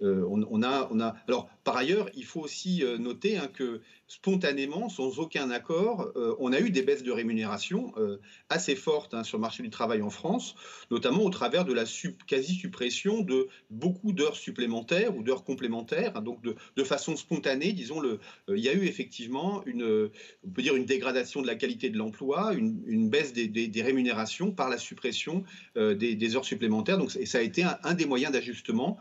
on, 0.00 0.46
on, 0.50 0.62
a, 0.62 0.88
on 0.90 1.00
a. 1.00 1.16
Alors, 1.28 1.48
par 1.64 1.76
ailleurs, 1.76 2.08
il 2.14 2.24
faut 2.24 2.40
aussi 2.40 2.84
noter 2.98 3.38
hein, 3.38 3.48
que 3.52 3.80
spontanément, 4.08 4.88
sans 4.88 5.18
aucun 5.18 5.50
accord, 5.50 6.12
euh, 6.16 6.36
on 6.38 6.52
a 6.52 6.60
eu 6.60 6.70
des 6.70 6.82
baisses 6.82 7.02
de 7.02 7.10
rémunération 7.10 7.92
euh, 7.96 8.18
assez 8.48 8.76
fortes 8.76 9.14
hein, 9.14 9.24
sur 9.24 9.38
le 9.38 9.42
marché 9.42 9.62
du 9.62 9.70
travail 9.70 10.00
en 10.02 10.10
France, 10.10 10.54
notamment 10.90 11.22
au 11.22 11.30
travers 11.30 11.64
de 11.64 11.72
la 11.72 11.84
quasi-suppression 12.26 13.22
de 13.22 13.48
beaucoup 13.70 14.12
d'heures 14.12 14.36
supplémentaires 14.36 15.16
ou 15.16 15.22
d'heures 15.22 15.44
complémentaires. 15.44 16.22
Donc, 16.22 16.40
de, 16.42 16.84
façon 16.84 17.16
spontanée, 17.16 17.72
disons, 17.72 17.98
le, 17.98 18.20
euh, 18.48 18.56
il 18.56 18.62
y 18.62 18.68
a 18.68 18.72
eu 18.72 18.84
effectivement 18.84 19.64
une, 19.66 20.08
on 20.46 20.50
peut 20.50 20.62
dire 20.62 20.76
une 20.76 20.84
dégradation 20.84 21.42
de 21.42 21.48
la 21.48 21.56
qualité 21.56 21.90
de 21.90 21.98
l'emploi, 21.98 22.52
une, 22.54 23.10
baisse 23.10 23.32
des, 23.32 23.82
rémunérations 23.82 24.52
par 24.52 24.68
la 24.68 24.78
suppression 24.78 25.42
des, 25.74 26.36
heures 26.36 26.44
supplémentaires. 26.44 26.65
Donc, 26.68 27.16
et 27.16 27.26
ça 27.26 27.38
a 27.38 27.42
été 27.42 27.64
un, 27.64 27.94
des 27.94 28.06
moyens 28.06 28.32
d'ajustement 28.32 28.98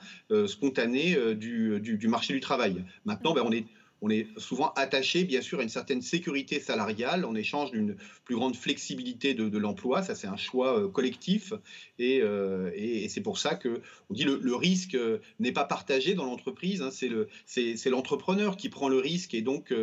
spontané 0.47 1.35
du, 1.35 2.07
marché 2.07 2.33
du 2.33 2.39
travail. 2.39 2.83
Maintenant, 3.05 3.33
ben, 3.33 3.43
on 3.45 3.51
est 3.51 3.65
on 4.05 4.09
est 4.11 4.27
souvent 4.37 4.71
attaché, 4.75 5.23
bien 5.23 5.41
sûr, 5.41 5.59
à 5.59 5.63
une 5.63 5.69
certaine 5.69 6.03
sécurité 6.03 6.59
salariale 6.59 7.25
en 7.25 7.33
échange 7.33 7.71
d'une 7.71 7.95
plus 8.23 8.35
grande 8.35 8.55
flexibilité 8.55 9.33
de, 9.33 9.57
l'emploi. 9.57 10.03
Ça, 10.03 10.13
c'est 10.13 10.27
un 10.27 10.37
choix 10.37 10.79
euh, 10.79 10.87
collectif. 10.87 11.53
Euh, 11.99 12.69
et, 12.75 13.09
c'est 13.09 13.21
pour 13.21 13.39
ça 13.39 13.55
que 13.55 13.81
on 14.11 14.13
dit 14.13 14.23
le, 14.23 14.55
risque 14.55 14.93
euh, 14.93 15.17
n'est 15.39 15.51
pas 15.51 15.63
partagé 15.63 16.13
dans 16.13 16.25
l'entreprise. 16.25 16.83
Hein. 16.83 16.89
c'est 16.91 17.89
l'entrepreneur 17.89 18.57
qui 18.57 18.69
prend 18.69 18.89
le 18.89 18.99
risque 18.99 19.33
et 19.33 19.41
donc 19.41 19.73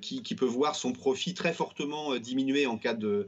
qui, 0.00 0.34
peut 0.34 0.46
voir 0.46 0.74
son 0.74 0.92
profit 0.92 1.34
très 1.34 1.52
fortement 1.52 2.16
diminuer 2.16 2.66
en 2.66 2.78
cas, 2.78 2.94
de, 2.94 3.26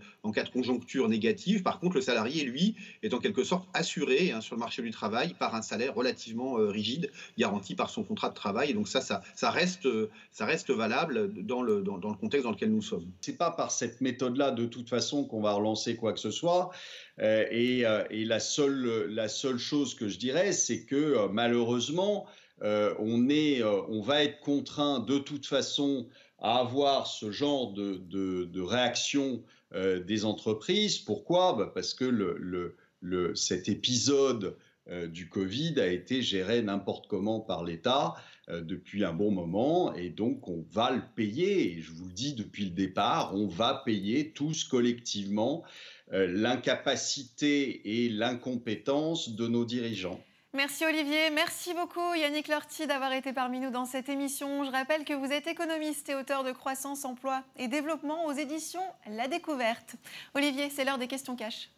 conjoncture 0.54 1.08
négative. 1.10 1.62
Par 1.62 1.80
contre, 1.80 1.96
le 1.96 2.02
salarié, 2.02 2.44
lui, 2.44 2.76
est 3.02 3.12
en 3.12 3.18
quelque 3.18 3.44
sorte 3.44 3.68
assuré 3.74 4.32
hein, 4.32 4.40
sur 4.40 4.54
le 4.54 4.60
marché 4.60 4.80
du 4.80 4.90
travail 4.90 5.34
par 5.38 5.54
un 5.54 5.62
salaire 5.62 5.94
relativement 5.94 6.54
rigide, 6.54 7.10
garanti 7.36 7.74
par 7.74 7.90
son 7.90 8.04
contrat 8.04 8.30
de 8.30 8.34
travail. 8.34 8.70
Et 8.70 8.74
donc 8.74 8.88
ça, 8.88 9.02
ça 9.02 9.50
reste 9.50 9.86
ça 10.30 10.46
reste 10.46 10.70
valable 10.70 11.32
dans 11.44 11.62
le, 11.62 11.82
contexte 12.20 12.44
dans 12.44 12.52
lequel 12.52 12.70
nous 12.70 12.82
sommes. 12.82 13.10
C'est 13.20 13.36
pas 13.36 13.50
par 13.50 13.72
cette 13.72 14.00
méthode-là, 14.00 14.52
de 14.52 14.64
toute 14.64 14.88
façon, 14.88 15.24
qu'on 15.24 15.40
va 15.40 15.52
relancer 15.52 15.96
quoi 15.96 16.12
que 16.12 16.20
ce 16.20 16.30
soit. 16.30 16.70
Euh, 17.20 17.44
et, 17.50 17.84
euh, 17.84 18.04
la, 18.10 18.38
seule, 18.38 19.58
chose 19.58 19.94
que 19.94 20.08
je 20.08 20.18
dirais, 20.18 20.52
c'est 20.52 20.84
que 20.84 20.96
euh, 20.96 21.28
malheureusement, 21.28 22.26
on, 22.62 24.02
va 24.02 24.22
être 24.22 24.40
contraint 24.40 25.00
de 25.00 25.18
toute 25.18 25.46
façon 25.46 26.06
à 26.38 26.58
avoir 26.58 27.06
ce 27.06 27.32
genre 27.32 27.72
de, 27.72 28.60
réaction 28.60 29.42
des 29.74 30.24
entreprises. 30.24 30.98
Pourquoi? 30.98 31.54
Bah, 31.54 31.72
Parce 31.74 31.94
que 31.94 32.74
cet 33.34 33.68
épisode 33.68 34.56
du 35.08 35.28
Covid 35.28 35.80
a 35.80 35.86
été 35.86 36.22
géré 36.22 36.62
n'importe 36.62 37.06
comment 37.08 37.40
par 37.40 37.64
l'État. 37.64 38.14
Euh, 38.50 38.60
depuis 38.62 39.04
un 39.04 39.12
bon 39.12 39.30
moment 39.30 39.94
et 39.94 40.08
donc 40.08 40.48
on 40.48 40.64
va 40.70 40.90
le 40.90 41.02
payer. 41.14 41.72
Et 41.72 41.80
je 41.80 41.92
vous 41.92 42.06
le 42.06 42.12
dis 42.12 42.34
depuis 42.34 42.64
le 42.64 42.70
départ, 42.70 43.34
on 43.34 43.46
va 43.46 43.82
payer 43.84 44.30
tous 44.30 44.64
collectivement 44.64 45.62
euh, 46.12 46.26
l'incapacité 46.26 48.04
et 48.04 48.08
l'incompétence 48.08 49.30
de 49.30 49.46
nos 49.46 49.64
dirigeants. 49.64 50.20
Merci 50.52 50.84
Olivier, 50.84 51.30
merci 51.32 51.74
beaucoup 51.74 52.14
Yannick 52.14 52.48
Lorty 52.48 52.88
d'avoir 52.88 53.12
été 53.12 53.32
parmi 53.32 53.60
nous 53.60 53.70
dans 53.70 53.84
cette 53.84 54.08
émission. 54.08 54.64
Je 54.64 54.70
rappelle 54.70 55.04
que 55.04 55.14
vous 55.14 55.30
êtes 55.30 55.46
économiste 55.46 56.08
et 56.08 56.16
auteur 56.16 56.42
de 56.42 56.50
Croissance, 56.50 57.04
Emploi 57.04 57.44
et 57.56 57.68
Développement 57.68 58.26
aux 58.26 58.32
éditions 58.32 58.82
La 59.06 59.28
Découverte. 59.28 59.94
Olivier, 60.34 60.70
c'est 60.70 60.84
l'heure 60.84 60.98
des 60.98 61.06
questions 61.06 61.36
cash. 61.36 61.70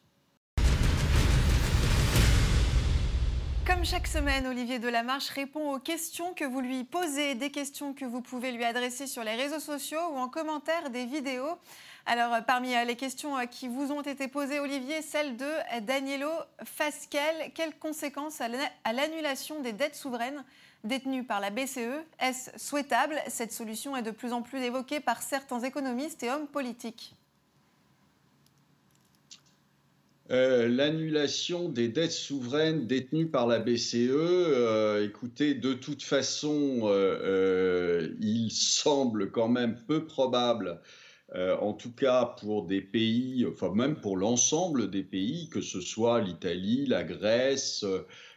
Comme 3.65 3.85
chaque 3.85 4.09
semaine, 4.09 4.49
Olivier 4.49 4.81
Delamarche 4.81 5.29
répond 5.29 5.73
aux 5.73 5.79
questions 5.79 6.35
que 6.35 6.45
vous 6.45 6.61
lui 6.61 6.83
posez, 6.83 7.37
des 7.37 7.53
questions 7.53 7.95
que 7.95 8.05
vous 8.05 8.21
pouvez 8.21 8.51
lui 8.51 8.65
adresser 8.65 9.07
sur 9.07 9.23
les 9.23 9.37
réseaux 9.37 9.61
sociaux 9.61 10.01
ou 10.13 10.19
en 10.19 10.29
commentaire 10.29 10.91
des 10.91 11.07
vidéos. 11.07 11.57
Alors, 12.05 12.45
parmi 12.45 12.71
les 12.85 12.97
questions 12.97 13.37
qui 13.47 13.69
vous 13.69 13.93
ont 13.93 14.01
été 14.01 14.27
posées, 14.27 14.59
Olivier, 14.59 15.01
celle 15.01 15.37
de 15.37 15.49
Danielo 15.83 16.29
Fasquel. 16.65 17.53
Quelles 17.55 17.79
conséquences 17.79 18.41
à 18.41 18.93
l'annulation 18.93 19.61
des 19.61 19.73
dettes 19.73 19.95
souveraines 19.95 20.43
détenues 20.83 21.23
par 21.23 21.39
la 21.39 21.51
BCE 21.51 22.03
Est-ce 22.19 22.51
souhaitable? 22.59 23.15
Cette 23.29 23.53
solution 23.53 23.97
est 23.97 24.03
de 24.03 24.11
plus 24.11 24.33
en 24.33 24.43
plus 24.43 24.61
évoquée 24.61 24.99
par 24.99 25.23
certains 25.23 25.61
économistes 25.61 26.25
et 26.25 26.31
hommes 26.31 26.49
politiques. 26.49 27.15
Euh, 30.31 30.69
l'annulation 30.69 31.69
des 31.69 31.89
dettes 31.89 32.13
souveraines 32.13 32.87
détenues 32.87 33.29
par 33.29 33.47
la 33.47 33.59
BCE, 33.59 34.09
euh, 34.09 35.05
écoutez, 35.05 35.55
de 35.55 35.75
toute 35.75 36.03
façon, 36.03 36.83
euh, 36.85 38.09
il 38.21 38.51
semble 38.51 39.31
quand 39.33 39.49
même 39.49 39.77
peu 39.87 40.07
probable, 40.07 40.81
en 41.35 41.73
tout 41.73 41.93
cas 41.93 42.27
pour 42.41 42.67
des 42.67 42.83
pays, 42.83 43.47
enfin 43.51 43.73
même 43.75 43.99
pour 43.99 44.19
l'ensemble 44.19 44.91
des 44.91 45.03
pays, 45.03 45.49
que 45.49 45.63
ce 45.63 45.81
soit 45.81 46.21
l'Italie, 46.21 46.85
la 46.85 47.05
Grèce, 47.05 47.87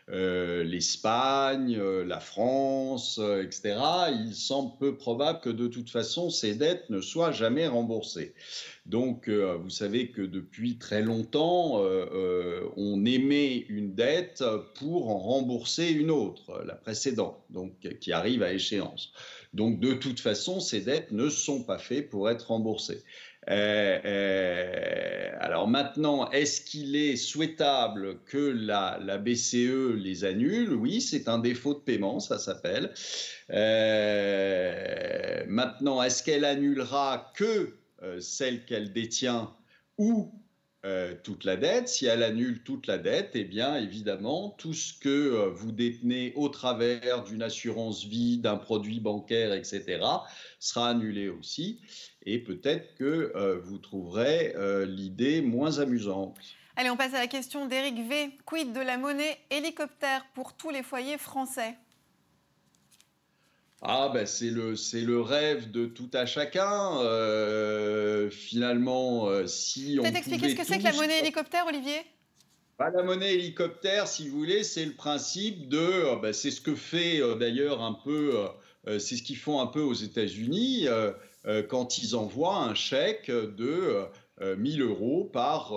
l'Espagne, 0.07 1.77
la 1.77 2.19
France, 2.19 3.19
etc., 3.41 3.75
il 4.11 4.35
semble 4.35 4.77
peu 4.77 4.95
probable 4.97 5.39
que 5.39 5.49
de 5.49 5.67
toute 5.67 5.89
façon 5.89 6.29
ces 6.29 6.55
dettes 6.55 6.89
ne 6.89 7.01
soient 7.01 7.31
jamais 7.31 7.67
remboursées. 7.67 8.33
Donc, 8.85 9.29
euh, 9.29 9.57
vous 9.57 9.71
savez 9.71 10.09
que 10.09 10.21
depuis 10.21 10.77
très 10.77 11.01
longtemps, 11.01 11.81
euh, 11.81 12.05
euh, 12.13 12.69
on 12.77 13.03
émet 13.03 13.65
une 13.67 13.95
dette 13.95 14.43
pour 14.75 15.09
en 15.09 15.17
rembourser 15.17 15.89
une 15.89 16.11
autre, 16.11 16.63
la 16.65 16.75
précédente, 16.75 17.37
donc 17.49 17.73
qui 17.99 18.11
arrive 18.11 18.43
à 18.43 18.53
échéance. 18.53 19.11
Donc, 19.53 19.79
de 19.79 19.93
toute 19.93 20.19
façon, 20.19 20.59
ces 20.59 20.81
dettes 20.81 21.11
ne 21.11 21.29
sont 21.29 21.63
pas 21.63 21.79
faites 21.79 22.09
pour 22.09 22.29
être 22.29 22.49
remboursées. 22.49 23.03
Alors 25.39 25.67
maintenant, 25.67 26.29
est-ce 26.31 26.61
qu'il 26.61 26.95
est 26.95 27.15
souhaitable 27.15 28.19
que 28.25 28.37
la, 28.37 29.17
BCE 29.17 29.95
les 29.95 30.25
annule? 30.25 30.73
Oui, 30.73 31.01
c'est 31.01 31.27
un 31.27 31.39
défaut 31.39 31.73
de 31.73 31.79
paiement, 31.79 32.19
ça 32.19 32.39
s'appelle. 32.39 32.91
maintenant, 35.47 36.01
est-ce 36.01 36.23
qu'elle 36.23 36.45
annulera 36.45 37.31
que 37.35 37.75
euh, 38.05 38.19
celle 38.19 38.65
qu'elle 38.65 38.91
détient 38.91 39.55
ou 39.97 40.31
euh, 40.85 41.15
toute 41.23 41.43
la 41.43 41.57
dette. 41.57 41.89
Si 41.89 42.05
elle 42.05 42.23
annule 42.23 42.63
toute 42.63 42.87
la 42.87 42.97
dette, 42.97 43.31
eh 43.33 43.43
bien 43.43 43.75
évidemment, 43.75 44.55
tout 44.57 44.73
ce 44.73 44.93
que 44.93 45.09
euh, 45.09 45.49
vous 45.49 45.71
détenez 45.71 46.31
au 46.35 46.47
travers 46.47 47.23
d'une 47.23 47.41
assurance 47.41 48.05
vie, 48.05 48.37
d'un 48.37 48.57
produit 48.57 48.99
bancaire, 48.99 49.53
etc., 49.53 49.99
sera 50.59 50.89
annulé 50.89 51.27
aussi. 51.27 51.81
Et 52.25 52.39
peut-être 52.39 52.95
que 52.95 53.33
vous 53.63 53.77
trouverez 53.77 54.55
l'idée 54.87 55.41
moins 55.41 55.77
amusante. 55.77 56.35
Allez, 56.75 56.89
on 56.89 56.97
passe 56.97 57.13
à 57.13 57.19
la 57.19 57.27
question 57.27 57.67
d'Éric 57.67 57.99
V. 58.07 58.37
Quid 58.45 58.73
de 58.73 58.79
la 58.79 58.97
monnaie 58.97 59.37
hélicoptère 59.51 60.25
pour 60.33 60.53
tous 60.53 60.71
les 60.71 60.81
foyers 60.81 61.19
français? 61.19 61.75
Ah 63.81 64.09
ben 64.13 64.25
c'est 64.25 64.49
le 64.49 64.75
c'est 64.75 65.01
le 65.01 65.21
rêve 65.21 65.71
de 65.71 65.85
tout 65.85 66.09
à 66.13 66.25
chacun. 66.25 66.99
Euh, 67.01 68.29
finalement, 68.29 69.27
euh, 69.27 69.47
si 69.47 69.97
on. 69.99 70.03
Peut-être 70.03 70.17
expliquer 70.17 70.49
ce 70.49 70.55
que 70.55 70.63
c'est 70.65 70.79
que 70.79 70.83
la 70.83 70.93
monnaie 70.93 71.19
hélicoptère, 71.19 71.65
Olivier? 71.67 72.01
Bah, 72.79 72.89
la 72.89 73.03
monnaie 73.03 73.33
hélicoptère, 73.33 74.07
si 74.07 74.27
vous 74.27 74.37
voulez, 74.37 74.63
c'est 74.63 74.85
le 74.85 74.93
principe 74.93 75.69
de. 75.69 75.77
Euh, 75.77 76.15
bah, 76.15 76.33
c'est 76.33 76.51
ce 76.51 76.61
que 76.61 76.75
fait 76.75 77.21
d'ailleurs 77.37 77.81
un 77.81 77.93
peu. 77.93 78.33
c'est 78.99 79.17
ce 79.17 79.23
qu'ils 79.23 79.37
font 79.37 79.59
un 79.59 79.67
peu 79.67 79.81
aux 79.81 79.93
États-Unis 79.93 80.87
quand 81.69 81.97
ils 81.97 82.15
envoient 82.15 82.57
un 82.57 82.75
chèque 82.75 83.29
de 83.29 84.05
1000 84.41 84.81
euros 84.81 85.29
par 85.31 85.73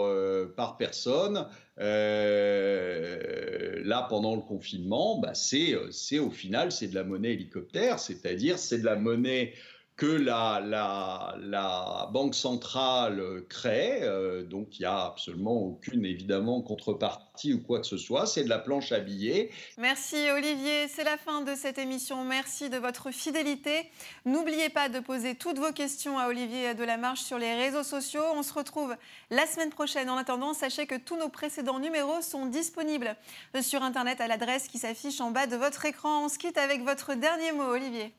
par 0.57 0.77
personne. 0.77 1.47
Euh, 1.81 3.81
là, 3.85 4.07
pendant 4.09 4.35
le 4.35 4.43
confinement, 4.43 5.21
bah, 5.21 5.35
c'est 5.35 6.19
au 6.19 6.31
final, 6.31 6.73
c'est 6.73 6.89
de 6.89 6.95
la 6.95 7.05
monnaie 7.05 7.35
hélicoptère, 7.35 7.99
c'est-à-dire 7.99 8.59
c'est 8.59 8.79
de 8.79 8.85
la 8.85 8.97
monnaie 8.97 9.55
que 9.99 10.07
la, 10.07 12.07
Banque 12.13 12.37
centrale 12.37 13.43
crée, 13.49 13.99
euh, 14.03 14.45
donc 14.45 14.79
il 14.79 14.83
n'y 14.83 14.87
a 14.87 15.07
absolument 15.07 15.55
aucune, 15.55 16.07
évidemment, 16.07 16.63
contrepartie 16.63 17.53
ou 17.53 17.61
quoi 17.61 17.81
que 17.81 17.87
ce 17.87 17.99
soit, 17.99 18.27
c'est 18.27 18.45
de 18.45 18.49
la 18.49 18.61
planche 18.61 18.93
à 18.93 19.01
billets. 19.01 19.51
Merci 19.77 20.17
Olivier, 20.31 20.87
c'est 20.89 21.03
la 21.03 21.17
fin 21.17 21.43
de 21.43 21.55
cette 21.57 21.79
émission, 21.79 22.25
merci 22.25 22.71
de 22.71 22.79
votre 22.79 23.11
fidélité. 23.11 23.91
N'oubliez 24.25 24.69
pas 24.69 24.89
de 24.89 25.01
poser 25.01 25.35
toutes 25.35 25.59
vos 25.59 25.73
questions 25.73 26.17
à 26.17 26.29
Olivier 26.29 26.75
Delamarche 26.75 27.23
sur 27.23 27.39
les 27.39 27.57
réseaux 27.57 27.83
sociaux, 27.83 28.23
on 28.35 28.45
se 28.45 28.55
retrouve 28.55 28.95
la 29.31 29.47
semaine 29.47 29.71
prochaine. 29.71 30.09
En 30.09 30.17
attendant, 30.17 30.55
sachez 30.55 30.87
que 30.87 30.97
tous 30.97 31.17
nos 31.17 31.29
précédents 31.29 31.81
numéros 31.81 32.23
sont 32.23 32.47
disponibles 32.47 33.17
sur 33.61 33.83
Internet 33.83 34.21
à 34.21 34.29
l'adresse 34.29 34.69
qui 34.69 34.79
s'affiche 34.79 35.21
en 35.21 35.33
bas 35.33 35.49
de 35.49 35.57
votre 35.57 35.85
écran. 35.85 36.25
On 36.25 36.29
se 36.29 36.39
quitte 36.39 36.57
avec 36.57 36.85
votre 36.85 37.15
dernier 37.15 37.51
mot, 37.51 37.65
Olivier. 37.65 38.15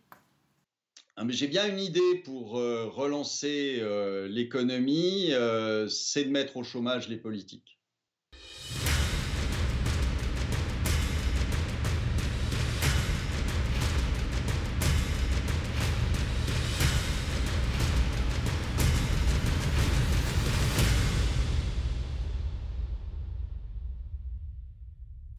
Ah, 1.22 1.26
j'ai 1.28 1.48
bien 1.48 1.68
une 1.68 1.80
idée 1.80 2.16
pour 2.24 2.58
euh, 2.58 2.86
relancer 2.88 3.80
euh, 3.82 4.30
l'économie, 4.30 5.34
euh, 5.34 5.90
c'est 5.90 6.24
de 6.24 6.30
mettre 6.30 6.56
au 6.56 6.64
chômage 6.64 7.10
les 7.10 7.18
politiques. 7.18 7.79